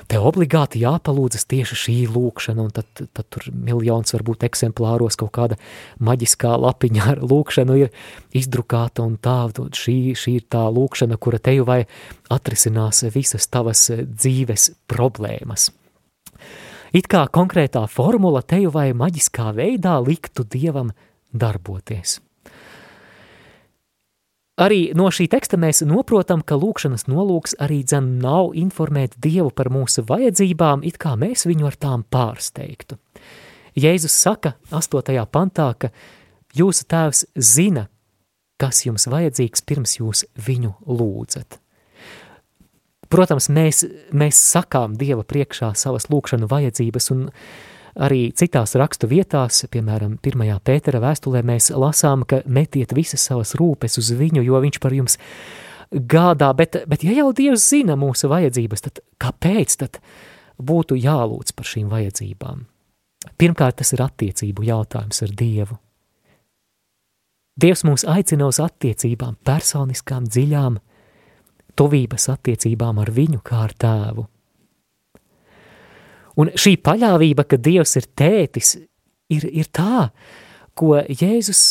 te 0.10 0.18
obligāti 0.18 0.82
jāpalūdzas 0.82 1.46
tieši 1.52 1.78
šī 1.84 1.98
lūkšana, 2.10 2.66
un 2.66 2.74
tad, 2.74 2.90
tad 3.14 3.30
tur 3.30 3.46
miljons 3.54 4.16
varbūt 4.16 4.48
eksemplāros 4.48 5.20
kaut 5.22 5.34
kāda 5.38 5.60
maģiskā 6.02 6.56
lapiņa 6.64 7.08
ar 7.14 7.22
lūkšanu 7.22 7.80
ir 7.84 7.94
izdrukāta, 8.34 9.06
un 9.06 9.20
tā, 9.22 9.38
šī, 9.54 9.98
šī 10.18 10.38
ir 10.40 10.50
tā 10.50 10.66
lūkšana, 10.74 11.22
kura 11.22 11.42
teju 11.44 11.68
vai 11.70 11.84
atrisinās 12.34 13.06
visas 13.14 13.46
tavas 13.52 13.92
dzīves 13.94 14.72
problēmas. 14.90 15.70
It 16.96 17.10
kā 17.12 17.26
konkrētā 17.28 17.82
formula 17.92 18.40
teju 18.40 18.70
vai 18.72 18.94
maģiskā 18.96 19.50
veidā 19.58 19.98
liktu 20.00 20.46
dievam 20.48 20.94
darboties. 21.36 22.20
Arī 24.56 24.94
no 24.96 25.10
šī 25.12 25.26
teksta 25.28 25.58
mēs 25.60 25.82
noprotam, 25.84 26.40
ka 26.40 26.56
lūkšanas 26.56 27.10
nolūks 27.12 27.58
arī 27.60 27.82
dzen 27.84 28.14
nav 28.24 28.54
informēt 28.56 29.18
Dievu 29.20 29.52
par 29.52 29.68
mūsu 29.68 30.06
vajadzībām, 30.08 30.86
it 30.88 30.96
kā 31.02 31.18
mēs 31.20 31.44
viņu 31.44 31.68
ar 31.68 31.76
tām 31.76 32.06
pārsteigtu. 32.08 32.96
Jēzus 33.76 34.16
saka 34.16 34.54
8. 34.72 35.12
pantā, 35.28 35.68
ka 35.76 35.92
jūsu 36.56 36.88
tēvs 36.88 37.26
zina, 37.36 37.90
kas 38.56 38.86
jums 38.86 39.10
vajadzīgs 39.12 39.66
pirms 39.68 39.98
jūs 40.00 40.24
viņu 40.40 40.72
lūdzat. 40.88 41.60
Protams, 43.12 43.50
mēs, 43.52 43.84
mēs 44.16 44.40
sakām 44.40 44.96
Dieva 44.98 45.28
priekšā 45.28 45.74
savas 45.76 46.08
lūkšanu 46.10 46.48
vajadzības 46.50 47.12
un 47.12 47.28
Arī 47.96 48.34
citās 48.36 48.76
rakstu 48.76 49.08
vietās, 49.08 49.62
piemēram, 49.72 50.18
1. 50.20 50.50
pētera 50.68 51.00
vēstulē, 51.00 51.46
mēs 51.48 51.70
lasām, 51.72 52.26
ka 52.28 52.42
metiet 52.44 52.92
visas 52.96 53.24
savas 53.24 53.54
rūpes 53.56 53.96
uz 54.02 54.12
viņu, 54.20 54.44
jo 54.44 54.60
viņš 54.60 54.80
par 54.84 54.96
jums 54.98 55.16
gādā, 55.92 56.50
bet, 56.60 56.82
bet 56.92 57.06
ja 57.08 57.16
jau 57.16 57.30
Dievs 57.36 57.70
zina 57.70 57.96
mūsu 57.96 58.28
vajadzības, 58.32 58.84
tad 58.84 59.00
kāpēc 59.22 59.78
tad 59.80 60.02
būtu 60.60 61.00
jālūdz 61.00 61.56
par 61.56 61.72
šīm 61.72 61.88
vajadzībām? 61.94 62.66
Pirmkārt, 63.40 63.80
tas 63.80 63.96
ir 63.96 64.04
attiecību 64.04 64.68
jautājums 64.68 65.24
ar 65.24 65.32
Dievu. 65.32 65.80
Dievs 67.56 67.86
mūs 67.88 68.04
aicina 68.12 68.50
uz 68.52 68.60
attiecībām, 68.60 69.38
personiskām, 69.48 70.28
dziļām, 70.28 70.82
tuvības 71.80 72.28
attiecībām 72.36 73.00
ar 73.00 73.12
viņu 73.16 73.40
kā 73.40 73.64
ar 73.70 73.74
tēvu. 73.80 74.28
Un 76.42 76.52
šī 76.60 76.76
paļāvība, 76.84 77.46
ka 77.48 77.60
Dievs 77.62 77.96
ir 78.00 78.10
tētis, 78.18 78.76
ir, 79.32 79.46
ir 79.48 79.70
tā, 79.72 80.10
ko 80.76 80.98
Jēzus, 81.00 81.62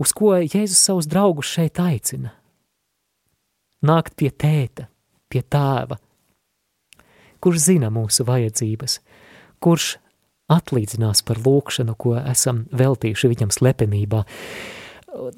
uz 0.00 0.14
ko 0.16 0.32
Jēzus 0.40 0.80
savus 0.80 1.08
draugus 1.10 1.50
šeit 1.52 1.80
aicina. 1.82 2.32
Nākt 3.84 4.16
pie 4.16 4.30
tēta, 4.32 4.88
pie 5.28 5.42
tēva, 5.44 5.98
kurš 7.44 7.66
zina 7.66 7.90
mūsu 7.92 8.24
vajadzības, 8.24 8.96
kurš 9.60 9.90
atlīdzinās 10.54 11.20
par 11.28 11.40
lūkšanu, 11.44 11.96
ko 12.00 12.16
esam 12.20 12.64
veltījuši 12.72 13.30
viņam 13.32 13.52
slepenībā. 13.52 14.24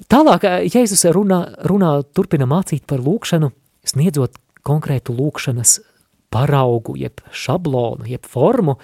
Tālāk 0.09 0.47
Jēzus 0.71 1.03
runā, 1.13 1.41
runā 1.67 1.91
turpina 2.15 2.47
mācīt 2.49 2.87
par 2.87 3.03
lūkšanu, 3.03 3.51
sniedzot 3.87 4.39
konkrētu 4.67 5.15
lūkšanas 5.15 5.77
paraugu, 6.33 6.97
jeb 6.99 7.21
šablonu, 7.31 8.07
jeb 8.09 8.25
formu, 8.27 8.77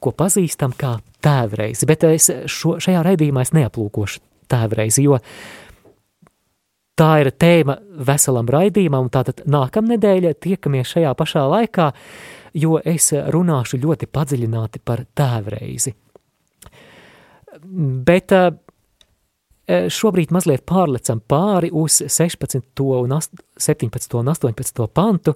ko 0.00 0.12
pazīstam 0.16 0.74
kā 0.76 0.96
tēvreizi, 1.24 1.88
bet 1.88 2.04
es 2.08 2.30
šo, 2.52 2.76
šajā 2.82 3.02
raidījumā 3.06 3.44
es 3.46 3.52
neaplūkošu 3.56 4.22
tēvreizi, 4.52 5.04
jo 5.06 5.18
tā 6.96 7.10
ir 7.24 7.32
tēma 7.36 7.78
veselam 8.08 8.48
raidījumam, 8.52 9.08
un 9.08 9.12
tātad 9.12 9.42
nākamnedēļa 9.50 10.36
tiekamies 10.40 10.94
šajā 10.96 11.12
pašā 11.18 11.44
laikā, 11.52 11.90
jo 12.56 12.80
es 12.84 13.10
runāšu 13.12 13.80
ļoti 13.82 14.08
padziļināti 14.08 14.84
par 14.84 15.04
tēvreizi. 15.16 15.92
Bet 18.06 18.32
Eh, 18.36 18.52
šobrīd 19.66 20.32
mazliet 20.34 20.64
pārlecam 20.68 21.20
pāri 21.20 21.70
uz 21.72 22.00
16. 22.02 22.60
un 22.84 23.14
17. 23.58 24.14
un 24.20 24.32
18. 24.32 24.86
pantu, 24.94 25.34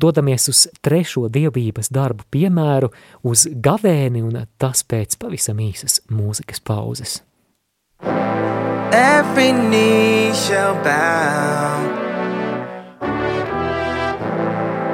dodamies 0.00 0.48
uz 0.52 0.66
trešo 0.82 1.28
dievības 1.32 1.92
darbu 1.92 2.26
piemēru, 2.30 2.92
uz 3.24 3.46
gavēni 3.48 4.22
un 4.22 4.44
tas 4.58 4.84
pēc 4.84 5.16
pavisam 5.18 5.60
īsas 5.62 6.02
mūzikas 6.10 6.60
pauzes. 6.60 7.20
Every 8.92 9.52
knee 9.52 10.32
shall 10.34 10.74
bow 10.84 12.02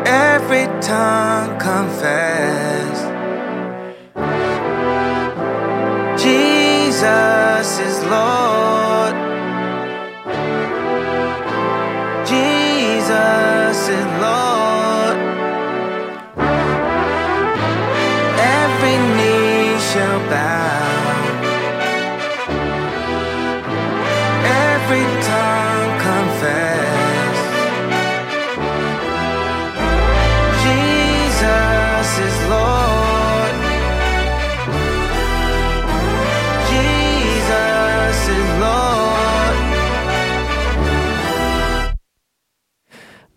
Every 0.09 0.67
tongue 0.81 1.59
confess 1.59 2.78
Jesus 6.99 7.79
is 7.79 7.99
Lord. 8.07 9.15
Jesus 12.27 13.79
is 13.99 14.07
Lord. 14.27 15.19
Every 18.37 18.97
knee 19.15 19.79
shall 19.79 20.19
bow. 20.29 20.78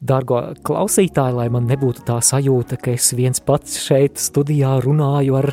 Dargo 0.01 0.39
klausītāji, 0.65 1.35
lai 1.37 1.45
man 1.53 1.67
nebūtu 1.69 2.01
tā 2.07 2.15
sajūta, 2.25 2.79
ka 2.81 2.95
es 2.95 3.11
viens 3.13 3.37
pats 3.45 3.75
šeit 3.83 4.17
studijā 4.17 4.79
runāju 4.81 5.35
ar, 5.37 5.47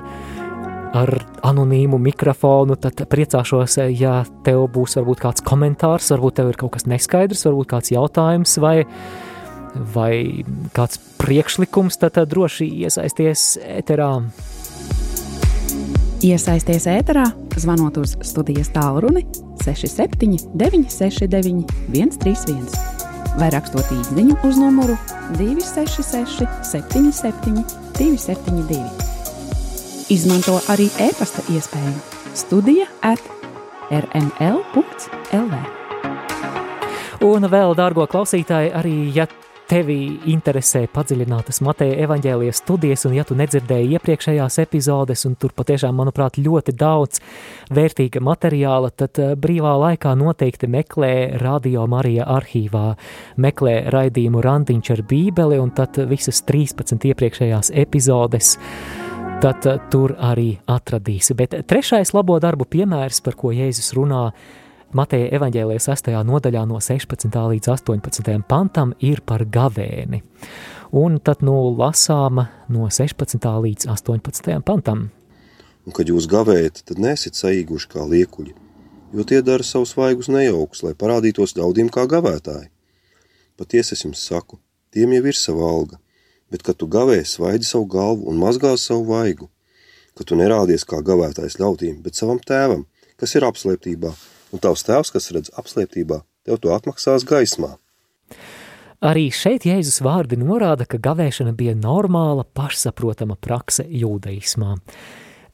ar 0.97 1.13
anonīmu 1.45 1.99
mikrofonu, 2.01 2.79
tad 2.81 3.03
priecāšos, 3.13 3.77
ja 3.93 4.23
tev 4.49 4.65
būs 4.73 4.97
varbūt 4.97 5.21
kāds 5.27 5.45
komentārs, 5.45 6.09
varbūt 6.15 6.39
tev 6.41 6.53
ir 6.55 6.61
kaut 6.63 6.79
kas 6.79 6.89
neskaidrs, 6.89 7.45
varbūt 7.45 7.73
kāds 7.75 7.93
jautājums 7.93 8.57
vai, 8.65 8.77
vai 9.93 10.13
kāds 10.73 10.97
priekšlikums, 11.21 12.01
tad 12.01 12.17
droši 12.33 12.71
iesaisties 12.89 13.51
ēterā. 13.69 14.15
Iesaisties 16.25 16.89
ēterā, 16.89 17.29
zvanot 17.61 18.01
uz 18.01 18.17
studijas 18.25 18.73
tālruni 18.73 19.29
67 19.61 20.49
969 20.57 21.69
131 21.93 22.98
vai 23.39 23.51
rakstot 23.55 23.87
īsiņu 23.95 24.37
uz 24.47 24.59
numuru 24.59 24.97
266, 25.39 26.47
77, 26.67 27.65
272. 27.99 28.83
Izmanto 30.13 30.57
arī 30.73 30.89
e-pasta 31.05 31.45
iespēju 31.53 31.95
Studija 32.39 32.87
at 33.05 33.23
rml.lv. 33.93 35.61
Un 37.29 37.49
vēl, 37.51 37.75
dārgo 37.79 38.07
klausītāji, 38.11 38.71
arī 38.79 38.95
ja 39.15 39.27
tevi 39.69 39.97
interesē 40.33 40.87
padziļinātas 40.93 41.61
Mateja 41.65 41.97
evaņģēlijas 42.07 42.61
studijas, 42.63 43.05
un 43.09 43.17
ja 43.19 43.25
tu 43.29 43.37
nedzirdēji 43.39 43.97
iepriekšējās 43.99 44.59
epizodes, 44.63 45.25
un 45.29 45.37
tur 45.41 45.53
patiešām, 45.57 45.97
manuprāt, 45.99 46.39
ļoti 46.41 46.75
daudz 46.79 47.21
vērtīga 47.75 48.23
materiāla, 48.25 48.91
tad 48.91 49.21
eh, 49.21 49.35
brīvā 49.37 49.75
laikā 49.85 50.15
noteikti 50.19 50.71
meklē 50.73 51.13
Radio 51.43 51.87
Marija 51.91 52.29
arhīvā, 52.39 52.87
meklē 53.37 53.75
raidījumu 53.93 54.43
Randiņš 54.45 54.95
ar 54.97 55.05
bībeli, 55.11 55.61
un 55.61 55.75
tad 55.77 56.01
visas 56.09 56.41
13 56.49 57.11
iepriekšējās 57.13 57.73
epizodes 57.85 58.57
tad 59.43 59.69
eh, 59.69 59.83
tur 59.93 60.17
arī 60.17 60.55
atradīsi. 60.71 61.37
Bet 61.39 61.61
trešais 61.69 62.15
labo 62.17 62.39
darbu 62.43 62.67
piemērs, 62.71 63.21
par 63.25 63.37
ko 63.39 63.53
Jēzus 63.55 63.93
runā, 63.99 64.31
Mateja 64.97 65.27
evaņģēlijas 65.37 65.85
6. 65.91 66.07
nodaļā 66.25 66.63
no 66.65 66.79
16. 66.81 67.29
līdz 67.29 67.69
18. 67.75 68.39
pantam 68.49 68.95
ir 69.05 69.21
par 69.21 69.43
gavēni. 69.45 70.23
Un 70.97 71.19
tad 71.21 71.43
nu 71.45 71.57
lasām 71.77 72.41
no 72.73 72.87
16. 72.89 73.37
līdz 73.37 73.85
18. 73.93 74.55
pantam. 74.65 75.11
Un, 75.85 75.93
kad 75.93 76.09
jūs 76.09 76.25
gavējat, 76.33 76.81
tad 76.89 77.03
nesit 77.05 77.37
saīguši 77.37 77.91
kā 77.93 78.07
liekuļi. 78.09 78.55
jo 79.13 79.25
tie 79.25 79.43
dara 79.43 79.65
savus 79.65 79.93
vaigus 79.97 80.29
nejaukus, 80.29 80.83
lai 80.83 80.95
parādītos 80.95 81.57
ļaudīm 81.57 81.93
kā 81.93 82.07
gavētāji. 82.09 82.71
Patiesi 83.57 83.93
es 83.93 84.05
jums 84.05 84.25
saku, 84.25 84.59
tiem 84.93 85.13
jau 85.13 85.25
ir 85.27 85.37
sava 85.37 85.69
alga, 85.69 86.01
bet, 86.51 86.63
kad 86.63 86.77
tu 86.77 86.87
gavē, 86.87 87.25
svaidi 87.25 87.65
savu 87.65 87.85
galvu 87.85 88.29
un 88.29 88.41
mazgā 88.41 88.77
savu 88.77 89.05
vaigu, 89.13 89.51
ka 90.17 90.25
tu 90.25 90.37
nerādies 90.37 90.85
kā 90.85 91.01
gavētājs 91.05 91.61
ļaudīm, 91.61 92.03
bet 92.03 92.17
savam 92.17 92.41
tēvam, 92.41 92.85
kas 93.17 93.35
ir 93.35 93.45
apslēptībā, 93.49 94.13
un 94.53 94.63
tavs 94.63 94.87
tēvs, 94.87 95.13
kas 95.15 95.31
redz 95.35 95.53
apslēptībā, 95.59 96.23
tev 96.49 96.61
to 96.63 96.73
atmaksās 96.75 97.27
gaismā. 97.29 97.77
Arī 98.99 99.29
šeit 99.31 99.63
Jēzus 99.69 100.01
vārdi 100.03 100.41
norāda, 100.41 100.83
ka 100.89 100.99
gavēšana 100.99 101.53
bija 101.55 101.77
normāla, 101.79 102.43
pašsaprotama 102.43 103.37
prakse 103.39 103.85
jūdaismā. 103.87 104.75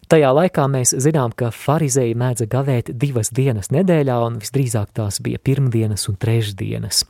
Tajā 0.08 0.30
laikā 0.36 0.64
mēs 0.68 0.94
zinām, 1.00 1.32
ka 1.36 1.50
farizēji 1.52 2.16
mēdza 2.20 2.48
gavēt 2.48 2.92
divas 3.00 3.30
dienas 3.32 3.70
nedēļā, 3.72 4.16
un 4.26 4.40
visdrīzāk 4.40 4.92
tās 4.96 5.20
bija 5.24 5.40
pirmdienas 5.40 6.08
un 6.08 6.16
trešdienas. 6.20 7.04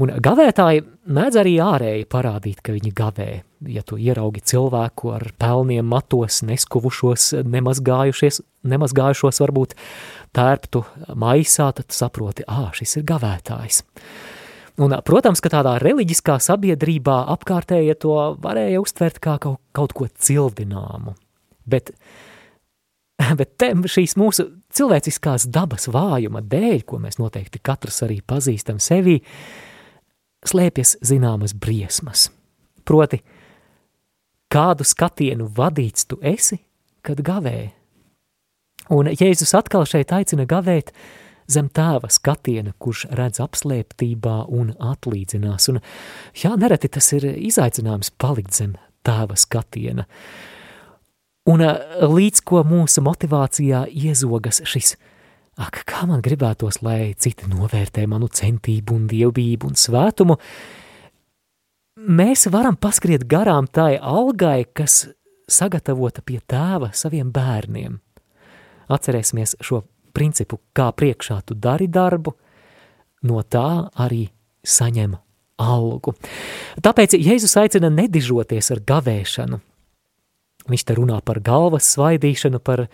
Un 0.00 0.12
gavētāji 0.16 0.84
mēdz 1.12 1.40
arī 1.40 1.54
ārēji 1.60 2.08
parādīt, 2.08 2.60
ka 2.64 2.72
viņi 2.76 2.92
gavē. 2.96 3.30
Ja 3.68 3.82
tu 3.84 3.98
ieraugi 4.00 4.40
cilvēku 4.40 5.10
ar 5.12 5.26
pelniem 5.36 5.84
matos, 5.84 6.38
neskuvušos, 6.48 7.34
nemazgājušies, 7.44 8.40
nemazgājušos 8.64 9.40
varbūt 9.42 9.74
tērptu 10.36 10.80
maisā, 11.20 11.66
tad 11.76 11.92
saproti, 11.92 12.46
ā, 12.48 12.70
šis 12.76 12.96
ir 13.00 13.04
gavētājs. 13.10 13.82
Un, 14.80 14.94
protams, 15.04 15.42
ka 15.44 15.50
tādā 15.52 15.74
reliģiskā 15.82 16.38
sabiedrībā 16.40 17.18
apkārtējie 17.34 17.98
to 18.00 18.14
varēja 18.40 18.80
uztvert 18.80 19.20
kā 19.20 19.36
kaut, 19.42 19.60
kaut 19.76 19.92
ko 19.92 20.08
cildināmu. 20.08 21.12
Bet, 21.68 21.92
bet 23.40 23.52
te 23.60 23.74
šīs 23.76 24.16
mūsu 24.16 24.46
cilvēciskās 24.72 25.50
dabas 25.52 25.84
vājuma 25.92 26.40
dēļ, 26.40 26.86
ko 26.88 27.02
mēs 27.02 27.20
noteikti 27.20 27.60
katrs 27.60 28.00
arī 28.06 28.22
pazīstam 28.24 28.80
sevī, 28.80 29.18
slēpjas 30.48 30.96
zināmas 31.04 31.52
briesmas. 31.52 32.30
Proti, 32.88 33.20
kādu 34.50 34.86
skatienu 34.86 35.48
vadīts 35.56 36.08
tu 36.10 36.18
esi, 36.22 36.60
kad 37.06 37.22
gavē. 37.24 37.70
Un 38.90 39.10
Jēzus 39.14 39.54
atkal 39.54 39.86
šeit 39.86 40.10
aicina 40.12 40.46
gavēt, 40.50 40.90
zem 41.50 41.68
tēva 41.74 42.10
skatiena, 42.10 42.74
kurš 42.82 43.06
redz 43.14 43.42
apslēptībā 43.42 44.36
un 44.54 44.72
atlīdzinās. 44.74 45.68
Un, 45.72 45.80
jā, 46.34 46.54
nereti 46.58 46.90
tas 46.90 47.12
ir 47.16 47.26
izaicinājums 47.30 48.12
palikt 48.18 48.56
zem 48.58 48.74
tēva 49.06 49.38
skatiena. 49.38 50.06
Un 51.50 51.64
līdz 51.64 52.42
ko 52.46 52.64
mūsu 52.66 53.02
motivācijā 53.02 53.86
iezogas 53.88 54.60
šis, 54.68 54.94
ak, 55.60 55.82
kā 55.88 56.04
man 56.10 56.22
gribētos, 56.24 56.82
lai 56.84 57.14
citi 57.18 57.48
novērtē 57.50 58.04
manu 58.10 58.28
centību 58.28 58.98
un 58.98 59.08
dievbību 59.10 59.70
un 59.70 59.78
svētumu, 59.78 60.36
mēs 62.08 62.46
varam 62.52 62.76
paskriet 62.76 63.26
garām 63.28 63.68
tai 63.70 63.96
algai, 63.96 64.64
kas 64.72 65.08
sagatavota 65.50 66.22
pie 66.22 66.40
tēva 66.46 66.92
saviem 66.96 67.32
bērniem. 67.34 67.98
Atcerēsimies 68.90 69.56
šo 69.62 69.84
principu, 70.14 70.60
kā 70.74 70.90
priekšā 70.94 71.40
tu 71.46 71.54
dari 71.54 71.86
darbu, 71.90 72.34
no 73.26 73.42
tā 73.42 73.90
arī 74.00 74.26
saņem 74.66 75.16
algu. 75.60 76.14
Tāpēc 76.82 77.16
Jēzus 77.20 77.56
aicina 77.60 77.90
nedižoties 77.92 78.72
ar 78.74 78.82
gavēšanu. 78.86 79.60
Viņš 80.70 80.84
te 80.86 80.96
runā 80.96 81.18
par 81.24 81.40
galvas 81.44 81.88
svaidīšanu, 81.94 82.60
par 82.62 82.86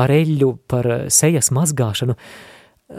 ar 0.00 0.10
eļļu, 0.10 0.50
par 0.68 0.88
sejas 1.12 1.50
mazgāšanu. 1.54 2.16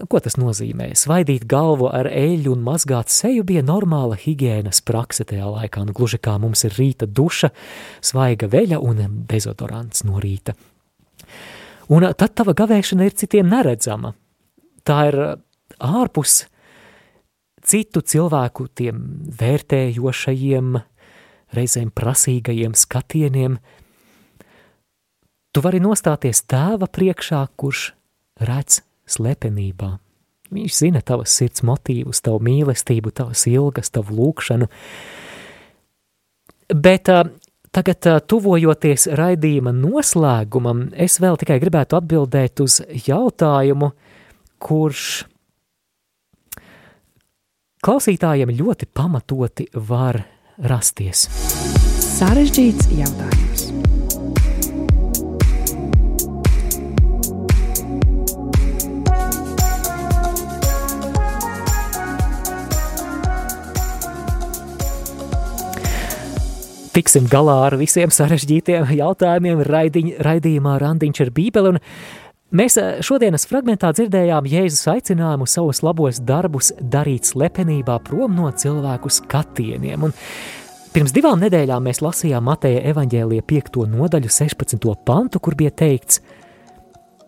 Ko 0.10 0.20
tas 0.20 0.36
nozīmē? 0.36 0.90
Svaidīt 0.98 1.46
galvu 1.48 1.88
ar 1.94 2.10
eļļu 2.10 2.52
un 2.52 2.64
mazgāt 2.66 3.12
seju 3.14 3.46
bija 3.48 3.64
normāla 3.64 4.18
higiēnas 4.20 4.82
prakse 4.84 5.24
tajā 5.28 5.48
laikā, 5.48 5.86
nu 5.88 5.96
gluži 5.96 6.20
kā 6.20 6.36
mums 6.42 6.66
ir 6.68 6.76
rīta 6.76 7.08
duša, 7.08 7.52
svaiga 8.04 8.50
veļa 8.52 8.82
un 8.84 9.04
dezodorants 9.30 10.04
no 10.08 10.20
rīta. 10.20 10.56
Un 11.96 12.08
tad 12.18 12.34
tava 12.36 12.56
gavēšana 12.58 13.08
ir 13.08 13.16
citiem 13.16 13.48
neredzama. 13.52 14.16
Tā 14.86 14.98
ir 15.12 15.20
ārpus 15.80 16.44
citu 17.66 18.02
cilvēku 18.02 18.68
tiem 18.78 19.00
vērtējošajiem, 19.40 20.76
reizēm 21.56 21.94
prasīgajiem 21.96 22.76
skatieniem. 22.78 23.60
Tu 25.56 25.64
vari 25.64 25.80
nostāties 25.80 26.44
tēva 26.50 26.90
priekšā, 26.92 27.46
kurš 27.56 27.94
redz 28.44 28.82
slepenībā. 29.10 29.96
Viņš 30.56 30.76
zina 30.78 31.02
tavas 31.02 31.34
sirds 31.34 31.64
motīvus, 31.66 32.22
tavu 32.26 32.44
mīlestību, 32.46 33.12
tavas 33.16 33.48
ilgas, 33.50 33.90
tavu 33.94 34.20
lūkšanu. 34.20 34.70
Bet 36.76 37.10
Tagad, 37.76 38.08
tuvojoties 38.32 39.10
raidījuma 39.20 39.74
noslēgumam, 39.76 40.86
es 40.96 41.18
vēl 41.20 41.36
tikai 41.42 41.58
gribētu 41.60 41.98
atbildēt 41.98 42.64
uz 42.64 42.78
jautājumu, 43.10 43.90
kurš 44.64 45.26
klausītājiem 47.84 48.56
ļoti 48.56 48.88
pamatoti 48.96 49.68
var 49.92 50.24
rasties. 50.72 51.28
Sarežģīts 52.16 52.94
jautājums. 52.96 53.65
Tiksim 66.96 67.26
galā 67.28 67.56
ar 67.68 67.76
visiem 67.80 68.12
sarežģītiem 68.14 68.88
jautājumiem 68.96 69.64
raidiņ, 69.68 70.12
raidījumā 70.24 70.78
Randiņš 70.80 71.22
ar 71.26 71.32
Bībeli. 71.36 71.74
Un 71.74 71.80
mēs 72.56 72.78
eh, 72.80 73.00
šodienas 73.04 73.48
fragmentā 73.50 73.92
dzirdējām 73.96 74.48
Jēzus 74.48 74.88
aicinājumu 74.94 75.48
savus 75.50 75.82
labos 75.84 76.22
darbus 76.24 76.72
darīt 76.80 77.28
slepenībā 77.28 77.98
prom 78.06 78.38
no 78.38 78.48
cilvēku 78.48 79.12
skatieniem. 79.12 80.06
Un 80.08 80.16
pirms 80.96 81.16
divām 81.16 81.42
nedēļām 81.44 81.84
mēs 81.90 82.00
lasījām 82.06 82.48
Mateja 82.48 82.86
evaņģēlija 82.94 83.44
5. 83.50 83.82
nodaļu 83.92 84.32
16. 84.32 84.88
pantu, 85.08 85.42
kur 85.44 85.58
bija 85.60 85.74
teikts, 85.76 86.22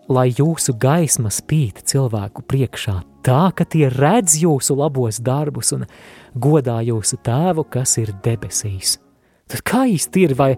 lai 0.08 0.30
jūsu 0.32 0.78
gaisma 0.80 1.28
spīd 1.34 1.82
cilvēku 1.92 2.46
priekšā 2.48 2.96
tā, 3.28 3.42
ka 3.52 3.68
tie 3.68 3.90
redz 3.92 4.38
jūsu 4.40 4.78
labos 4.80 5.20
darbus 5.20 5.74
un 5.76 5.84
godā 6.32 6.78
jūsu 6.88 7.20
tēvu, 7.20 7.66
kas 7.68 7.98
ir 8.00 8.14
debesīs. 8.24 8.96
Tad 9.48 9.64
kā 9.64 9.84
īsti 9.88 10.26
ir, 10.26 10.34
vai, 10.36 10.52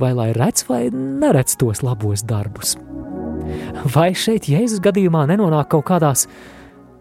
vai 0.00 0.12
lai 0.16 0.28
redz 0.36 0.66
vai 0.68 0.88
neredz 0.92 1.56
tos 1.60 1.80
labos 1.84 2.24
darbus? 2.28 2.76
Vai 3.94 4.12
šeit 4.16 4.48
Jēzus 4.48 4.82
gadījumā 4.84 5.24
nenonāk 5.28 5.70
kaut 5.72 5.86
kādās 5.88 6.26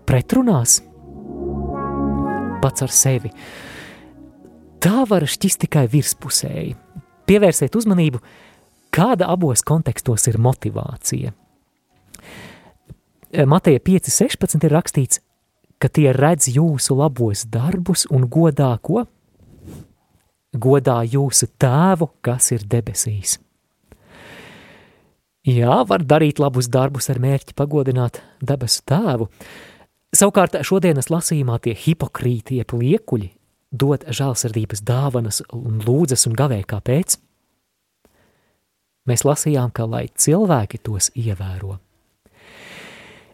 pretrunās? 0.07 0.79
Pats 2.63 2.85
ar 2.85 2.91
sevi. 2.95 3.31
Tā 4.83 5.03
var 5.07 5.23
šķist 5.27 5.63
tikai 5.63 5.85
virspusēji. 5.91 6.75
Pievērsiet 7.27 7.75
uzmanību, 7.79 8.19
kāda 8.91 9.29
abos 9.31 9.63
kontekstos 9.63 10.27
ir 10.31 10.39
motivācija. 10.43 11.31
Mateja 13.49 13.79
5.16 13.81 14.67
ir 14.67 14.75
rakstīts, 14.75 15.21
ka 15.81 15.89
tie 15.89 16.11
redz 16.15 16.51
jūsu 16.53 16.95
labos 16.99 17.47
darbus 17.49 18.05
un 18.11 18.27
godā 18.31 18.75
ko? 18.83 19.07
Godā 20.53 21.01
jūsu 21.07 21.49
tēvu, 21.59 22.09
kas 22.23 22.51
ir 22.55 22.65
debesīs. 22.69 23.37
Jā, 25.43 25.81
var 25.83 26.05
darīt 26.07 26.39
labus 26.39 26.69
darbus 26.71 27.09
ar 27.11 27.19
mērķi 27.19 27.55
pagodināt 27.57 28.21
debesu 28.39 28.83
tēvu. 28.87 29.27
Savukārt 30.15 30.55
šodienas 30.63 31.09
lasījumā 31.11 31.57
tie 31.65 31.73
hipokrīti, 31.75 32.61
jeb 32.61 32.71
liekuļi, 32.77 33.31
dod 33.73 34.05
žēlsirdības 34.07 34.85
dāvanas 34.87 35.41
un 35.51 35.81
lūdzas 35.83 36.29
un 36.29 36.37
gavē 36.39 36.61
kāpēc? 36.69 37.17
Mēs 39.09 39.25
lasījām, 39.27 39.73
ka 39.75 39.83
lai 39.89 40.05
cilvēki 40.15 40.79
tos 40.85 41.11
ievēro. 41.19 41.82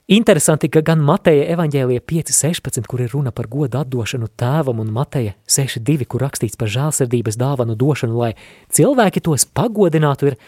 Interesanti, 0.10 0.72
ka 0.74 0.82
gan 0.82 1.04
Mateja 1.06 1.44
evaņģēlija 1.54 2.02
5.16, 2.10 2.88
kur 2.90 3.04
ir 3.04 3.12
runa 3.14 3.30
par 3.30 3.46
godu 3.46 3.78
atdošanu 3.78 4.32
tēvam, 4.42 4.80
un 4.82 4.90
Mateja 4.90 5.36
6.2, 5.46 6.08
kur 6.10 6.24
rakstīts 6.26 6.58
par 6.58 6.72
žālsirdības 6.74 7.38
dāvanu 7.38 7.76
došanu, 7.78 8.18
lai 8.18 8.32
cilvēki 8.74 9.22
tos 9.28 9.46
pagodinātu, 9.46 10.32
ir 10.32 10.40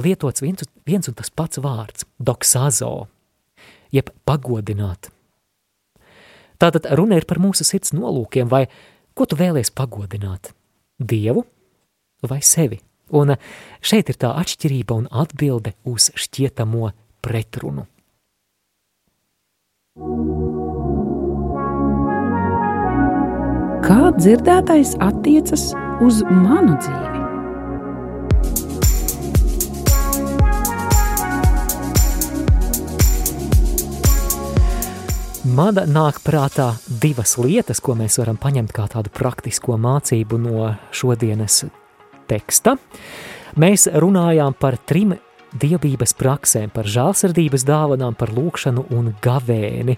lietots 0.00 0.40
viens, 0.40 0.64
viens 0.88 1.12
un 1.12 1.18
tas 1.20 1.28
pats 1.28 1.60
vārds– 1.60 2.08
doksāzo, 2.30 3.10
jeb 3.92 4.08
pagodināt. 4.24 5.12
Tātad 6.56 6.88
runa 6.96 7.20
ir 7.20 7.28
par 7.28 7.44
mūsu 7.44 7.68
sirds 7.68 7.92
nolūkiem, 7.92 8.48
vai 8.48 8.70
ko 9.12 9.28
tu 9.28 9.36
vēlies 9.36 9.68
pagodināt? 9.76 10.54
Dievu 10.96 11.44
vai 12.24 12.40
sevi? 12.40 12.80
Un 13.12 13.36
šeit 13.84 14.08
ir 14.08 14.16
tā 14.16 14.32
atšķirība 14.40 14.96
un 14.96 15.12
atbilde 15.12 15.76
uz 15.84 16.08
šķietamo 16.16 16.94
pretrunu. 17.20 17.84
Kā 23.82 24.12
dzirdētais 24.14 24.92
attiecas 25.02 25.64
uz 26.06 26.20
manu 26.30 26.76
dzīvi? 26.78 27.18
Man 35.58 35.74
nāk 35.90 36.22
prātā 36.22 36.78
divas 36.86 37.34
lietas, 37.42 37.82
ko 37.82 37.98
mēs 37.98 38.22
varam 38.22 38.38
paņemt 38.38 38.70
kā 38.70 38.86
tādu 38.94 39.10
praktisko 39.10 39.74
mācību 39.74 40.38
no 40.38 40.68
šodienas 40.94 41.64
teksta. 42.30 42.76
Mēs 43.58 43.90
runājām 43.90 44.54
par 44.54 44.78
trim 44.86 45.18
dievības 45.58 46.14
praksēm, 46.18 46.70
par 46.74 46.88
žālsirdības 46.90 47.64
dāvanām, 47.68 48.16
par 48.18 48.32
lūkšanu 48.34 48.86
un 48.96 49.14
gavēni. 49.24 49.96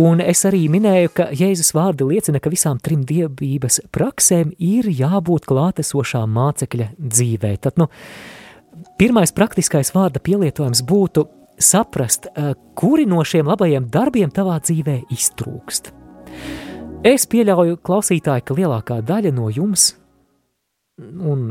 Un 0.00 0.22
es 0.22 0.44
arī 0.46 0.68
minēju, 0.70 1.10
ka 1.14 1.26
Jēzus 1.34 1.72
vārdi 1.74 2.06
liecina, 2.06 2.38
ka 2.38 2.52
visām 2.52 2.78
trim 2.78 3.02
dievības 3.06 3.80
praksēm 3.90 4.52
ir 4.62 4.86
jābūt 4.86 5.48
klātesošām 5.50 6.30
mācekļa 6.30 6.92
dzīvē. 7.00 7.56
Tad, 7.66 7.80
nu, 7.82 7.90
pirmais 9.02 9.34
praktiskais 9.34 9.90
vārda 9.96 10.22
pielietojums 10.22 10.84
būtu 10.86 11.26
saprast, 11.60 12.26
eh, 12.26 12.54
kuri 12.74 13.06
no 13.06 13.24
šiem 13.24 13.50
labajiem 13.50 13.90
darbiem 13.90 14.30
tavā 14.30 14.60
dzīvē 14.62 15.10
iztrūkst. 15.10 15.92
Es 17.04 17.26
pieļauju, 17.26 17.78
klausītāji, 17.80 18.44
ka 18.44 18.54
lielākā 18.54 19.00
daļa 19.02 19.32
no 19.32 19.48
jums, 19.48 19.94
un 21.00 21.44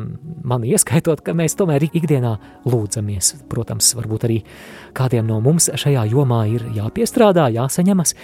man 0.43 0.65
ieskaitot, 0.67 1.21
ka 1.25 1.35
mēs 1.37 1.57
tomēr 1.59 1.87
ikdienā 1.89 2.35
lūdzamies. 2.69 3.33
Protams, 3.51 3.91
varbūt 3.97 4.25
arī 4.27 4.39
kādiem 4.97 5.27
no 5.29 5.39
mums 5.43 5.69
šajā 5.73 6.05
jomā 6.11 6.43
ir 6.51 6.65
jāpiestrādā, 6.77 7.49
jāsaņemas. 7.55 8.15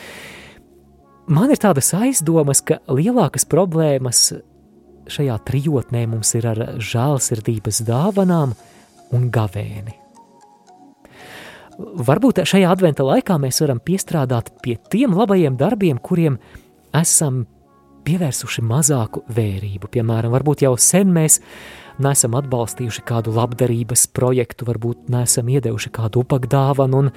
Man 1.26 1.54
ir 1.54 1.62
tādas 1.62 1.90
aizdomas, 1.98 2.62
ka 2.62 2.80
lielākas 2.92 3.48
problēmas 3.50 4.28
šajā 5.10 5.38
trijotnē 5.48 6.06
mums 6.10 6.34
ir 6.38 6.48
ar 6.50 6.62
žēlsirdības 6.82 7.84
dāvanām 7.88 8.56
un 9.16 9.30
gavēni. 9.34 9.96
Varbūt 11.76 12.46
šajā 12.48 12.70
adventa 12.72 13.04
laikā 13.04 13.36
mēs 13.42 13.60
varam 13.64 13.82
piestrādāt 13.84 14.54
pie 14.64 14.78
tiem 14.92 15.16
labajiem 15.18 15.58
darbiem, 15.60 16.00
kuriem 16.00 16.38
esam 16.96 17.44
pievērsuši 18.06 18.64
mazāku 18.66 19.24
vērību. 19.36 19.90
Piemēram, 19.92 20.34
varbūt 20.36 20.64
jau 20.66 20.76
sen 20.82 21.12
mēs 21.16 21.40
neesam 22.02 22.36
atbalstījuši 22.38 23.04
kādu 23.08 23.34
labdarības 23.36 24.08
projektu, 24.16 24.68
varbūt 24.70 25.10
neesam 25.14 25.50
iedevuši 25.52 25.92
kādu 25.96 26.26
upakdāvanu, 26.26 27.06
un 27.06 27.12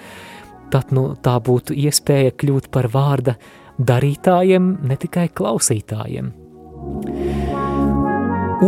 tad 0.72 0.92
nu, 0.96 1.10
tā 1.22 1.38
būtu 1.42 1.76
iespēja 1.76 2.34
kļūt 2.38 2.70
par 2.74 2.90
vārda 2.92 3.38
darītājiem, 3.78 4.70
ne 4.88 4.98
tikai 4.98 5.28
klausītājiem. 5.34 6.32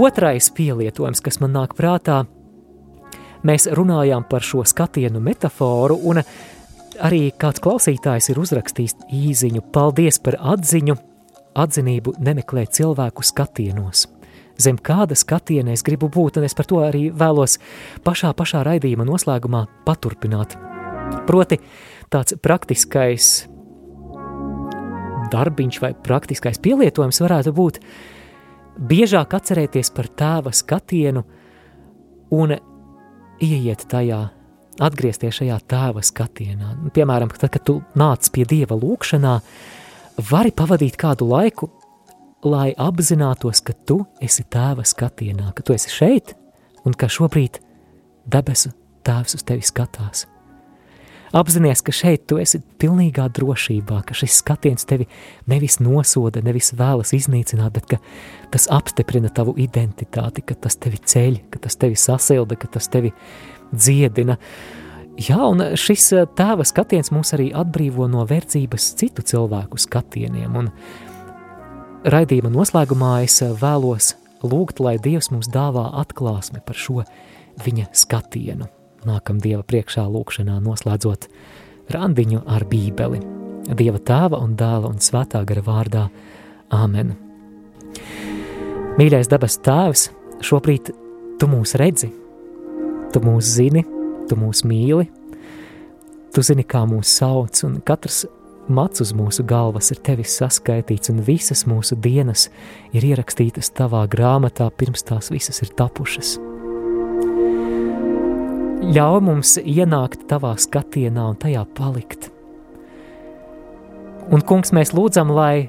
Otrais 0.00 0.50
pielietojums, 0.54 1.22
kas 1.24 1.40
man 1.42 1.56
nāk 1.56 1.74
prātā, 1.78 2.22
mēs 3.46 3.66
runājām 3.74 4.26
par 4.30 4.46
šo 4.46 4.62
skatienu 4.68 5.22
metaforu, 5.24 5.98
un 6.06 6.22
arī 7.00 7.22
kāds 7.34 7.62
klausītājs 7.64 8.30
ir 8.30 8.42
uzrakstījis 8.42 8.98
īziņu. 9.10 9.66
Paldies 9.74 10.20
par 10.22 10.38
atziņu! 10.54 11.09
Atzinību 11.58 12.14
nemeklē 12.22 12.66
cilvēku 12.70 13.24
skatienos. 13.26 14.06
Zem 14.60 14.76
kāda 14.76 15.16
skatiena 15.16 15.72
es 15.72 15.82
gribu 15.82 16.10
būt, 16.12 16.38
un 16.38 16.46
es 16.46 16.54
par 16.54 16.68
to 16.68 16.82
arī 16.84 17.08
vēlos 17.10 17.56
pašā, 18.04 18.34
pašā 18.36 18.60
raidījuma 18.66 19.06
noslēgumā 19.08 19.64
paturpināt. 19.86 20.56
Proti, 21.26 21.58
tāds 22.12 22.36
praktiskais 22.44 23.48
darbiņš 25.30 25.78
vai 25.82 25.92
praktiskais 26.06 26.60
pielietojums 26.62 27.22
varētu 27.22 27.54
būt 27.56 27.80
biežāk 28.90 29.34
atcerēties 29.38 29.92
par 29.94 30.10
tēva 30.18 30.52
skatienu 30.54 31.24
un 32.34 32.54
ieiet 33.40 33.86
tajā, 33.90 34.20
atgriezties 34.80 35.40
šajā 35.40 35.58
tēva 35.70 36.02
skatienā. 36.04 36.74
Piemēram, 36.94 37.32
tad, 37.34 37.52
kad 37.54 37.66
tu 37.66 37.80
nāc 37.98 38.28
pie 38.34 38.46
dieva 38.48 38.78
lūkšanā, 38.78 39.38
vari 40.30 40.52
pavadīt 40.54 40.98
kādu 41.00 41.28
laiku, 41.30 41.70
lai 42.44 42.70
apzinātos, 42.78 43.60
ka 43.64 43.74
tu 43.86 44.00
esi 44.22 44.44
tēva 44.48 44.84
skatienā, 44.86 45.52
ka 45.56 45.64
tu 45.64 45.76
esi 45.76 45.92
šeit 45.92 46.34
un 46.84 46.96
ka 46.96 47.10
šobrīd 47.10 47.60
debesu 48.30 48.72
tēvs 49.06 49.36
uz 49.36 49.46
tevi 49.46 49.64
skatās. 49.66 50.26
Apzinies, 51.30 51.78
ka 51.86 51.92
šeit 51.94 52.24
tu 52.26 52.40
esi 52.42 52.58
pilnīgā 52.82 53.28
drošībā, 53.30 54.00
ka 54.06 54.16
šis 54.18 54.40
skatiens 54.40 54.86
tevi 54.88 55.06
nevis 55.50 55.78
nosoda, 55.78 56.42
nevis 56.42 56.72
vēlas 56.74 57.12
iznīcināt, 57.14 57.70
bet 57.76 57.86
ka 57.92 57.98
tas 58.50 58.66
apstiprina 58.74 59.30
tavu 59.30 59.54
identitāti, 59.62 60.42
ka 60.42 60.56
tas 60.58 60.74
tevi 60.74 60.98
ceļ, 60.98 61.38
ka 61.54 61.62
tas 61.62 61.78
tevi 61.78 61.94
sasilda, 61.94 62.58
ka 62.58 62.72
tas 62.74 62.90
tevi 62.90 63.12
dziedina. 63.70 64.40
Jā, 65.20 65.38
un 65.44 65.62
šis 65.76 66.06
eh, 66.16 66.26
tēva 66.38 66.64
skatiens 66.64 67.12
mūs 67.12 67.34
arī 67.36 67.50
atbrīvo 67.56 68.08
no 68.08 68.24
verdzības 68.28 68.94
citu 69.00 69.24
cilvēku 69.26 69.80
skatieniem, 69.80 70.56
un 70.56 70.72
raidījuma 72.08 72.52
noslēgumā 72.54 73.14
es 73.26 73.40
eh, 73.44 73.52
vēlos 73.60 74.14
lūgt, 74.40 74.80
lai 74.80 74.96
Dievs 75.02 75.28
mums 75.34 75.52
dāvā 75.52 75.90
atklāsmi 76.00 76.64
par 76.64 76.78
šo 76.78 77.02
viņa 77.60 77.90
skatienu 77.92 78.70
nākam 79.06 79.40
Dieva 79.40 79.62
priekšā 79.66 80.04
lūkšanā 80.08 80.58
noslēdzot 80.64 81.28
randiņu 81.92 82.42
ar 82.48 82.66
bībeli. 82.70 83.20
Dieva 83.76 84.00
tēva 84.02 84.40
un 84.42 84.56
dēla 84.58 84.90
un 84.90 85.00
svētā 85.02 85.42
gara 85.46 85.64
vārdā 85.64 86.06
Āmen. 86.74 87.14
Mīļais 88.98 89.30
dabas 89.30 89.58
tēvs, 89.64 90.08
šobrīd 90.44 90.92
tu 91.40 91.48
mūs 91.50 91.76
redzi, 91.80 92.10
tu 93.14 93.22
mūs 93.24 93.48
zini, 93.56 93.84
tu 94.30 94.38
mūs 94.38 94.62
mīli, 94.66 95.08
tu 96.34 96.44
zini, 96.46 96.64
kā 96.64 96.84
mūs 96.88 97.10
sauc, 97.20 97.64
un 97.66 97.80
katrs 97.86 98.22
mats 98.70 99.02
uz 99.02 99.10
mūsu 99.16 99.42
galvas 99.50 99.90
ir 99.90 99.98
tevis 100.06 100.36
saskaitīts, 100.38 101.10
un 101.10 101.24
visas 101.26 101.66
mūsu 101.66 101.98
dienas 101.98 102.48
ir 102.94 103.08
ierakstītas 103.10 103.72
tavā 103.74 104.06
grāmatā, 104.10 104.70
pirms 104.70 105.04
tās 105.10 105.32
visas 105.34 105.60
ir 105.64 105.74
tapušas 105.74 106.38
ļauj 108.80 109.20
mums 109.22 109.58
ienākt 109.60 110.24
tavā 110.30 110.54
skatienā 110.58 111.26
un 111.30 111.36
tajā 111.38 111.62
palikt. 111.76 112.30
Un, 114.30 114.42
kungs, 114.46 114.72
mēs 114.72 114.94
lūdzam, 114.96 115.32
lai 115.34 115.68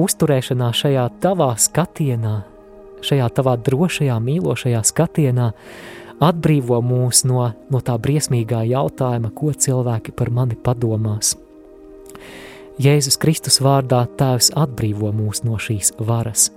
uzturēšanā 0.00 0.70
šajā 0.76 1.06
tavā 1.24 1.50
skatienā, 1.60 2.36
šajā 3.04 3.28
tavā 3.36 3.56
drošajā, 3.64 4.16
mīlošajā 4.22 4.82
skatienā, 4.86 5.50
atbrīvo 6.22 6.80
mūs 6.84 7.24
no, 7.28 7.48
no 7.70 7.80
tā 7.84 7.96
briesmīgā 7.98 8.64
jautājuma, 8.70 9.32
ko 9.34 9.52
cilvēki 9.52 10.14
par 10.16 10.30
mani 10.30 10.56
padomās. 10.56 11.34
Jēzus 12.82 13.18
Kristus 13.22 13.60
vārdā 13.62 14.02
Tēvs 14.18 14.50
atbrīvo 14.58 15.12
mūs 15.14 15.44
no 15.46 15.58
šīs 15.62 15.92
varas, 15.98 16.48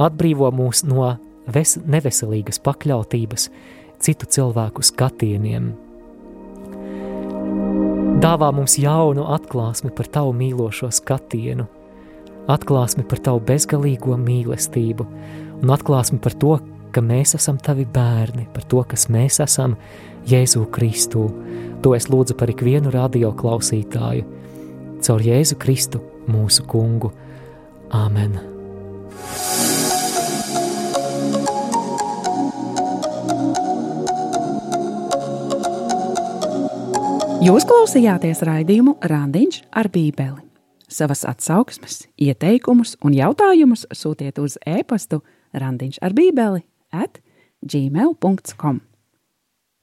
atbrīvo 0.00 0.48
mūs 0.56 0.86
no 0.88 1.16
ves 1.50 1.76
neveselīgas 1.84 2.62
pakļautības, 2.64 3.50
citu 4.00 4.28
cilvēku 4.36 4.84
skatieniem. 4.84 5.74
Dāvā 8.20 8.50
mums 8.52 8.76
jaunu 8.80 9.26
atklāsmi 9.32 9.92
par 9.96 10.08
tavu 10.12 10.32
mīlošo 10.36 10.90
skatienu, 10.92 11.64
atklāsmi 12.52 13.04
par 13.08 13.20
tavu 13.24 13.40
bezgalīgo 13.48 14.16
mīlestību 14.20 15.06
un 15.60 15.72
atklāsmi 15.76 16.20
par 16.24 16.36
to, 16.40 16.58
ka 16.92 17.02
mēs 17.04 17.34
esam 17.38 17.58
tavi 17.62 17.86
bērni, 17.88 18.46
par 18.54 18.66
to, 18.68 18.82
kas 18.86 19.08
mēs 19.12 19.40
esam 19.42 19.76
Jēzu 20.28 20.66
Kristu. 20.74 21.28
To 21.82 21.94
es 21.96 22.10
lūdzu 22.12 22.36
par 22.38 22.52
ikvienu 22.52 22.92
radio 22.92 23.32
klausītāju, 23.36 24.26
caur 25.00 25.24
Jēzu 25.24 25.58
Kristu, 25.60 26.02
mūsu 26.30 26.66
kungu. 26.68 27.12
Āmen! 27.96 28.38
Jūs 37.40 37.64
klausījāties 37.64 38.42
raidījumu 38.44 38.98
Randiņš 39.00 39.62
ar 39.72 39.88
Bībeli. 39.88 40.42
Savas 40.90 41.22
atsauksmes, 41.24 42.02
ieteikumus 42.20 42.96
un 43.06 43.14
jautājumus 43.16 43.86
sūtiet 43.94 44.42
uz 44.42 44.58
e-pastu 44.68 45.22
Randiņš 45.56 46.02
ar 46.04 46.12
Bībeli 46.18 46.66
at 46.92 47.20
gmail.com. 47.64 48.80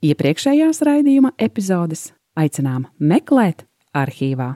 Iepriekšējās 0.04 0.82
raidījuma 0.86 1.32
epizodes 1.42 2.12
aicinām 2.38 2.86
meklēt 3.00 3.64
arhīvā. 3.96 4.54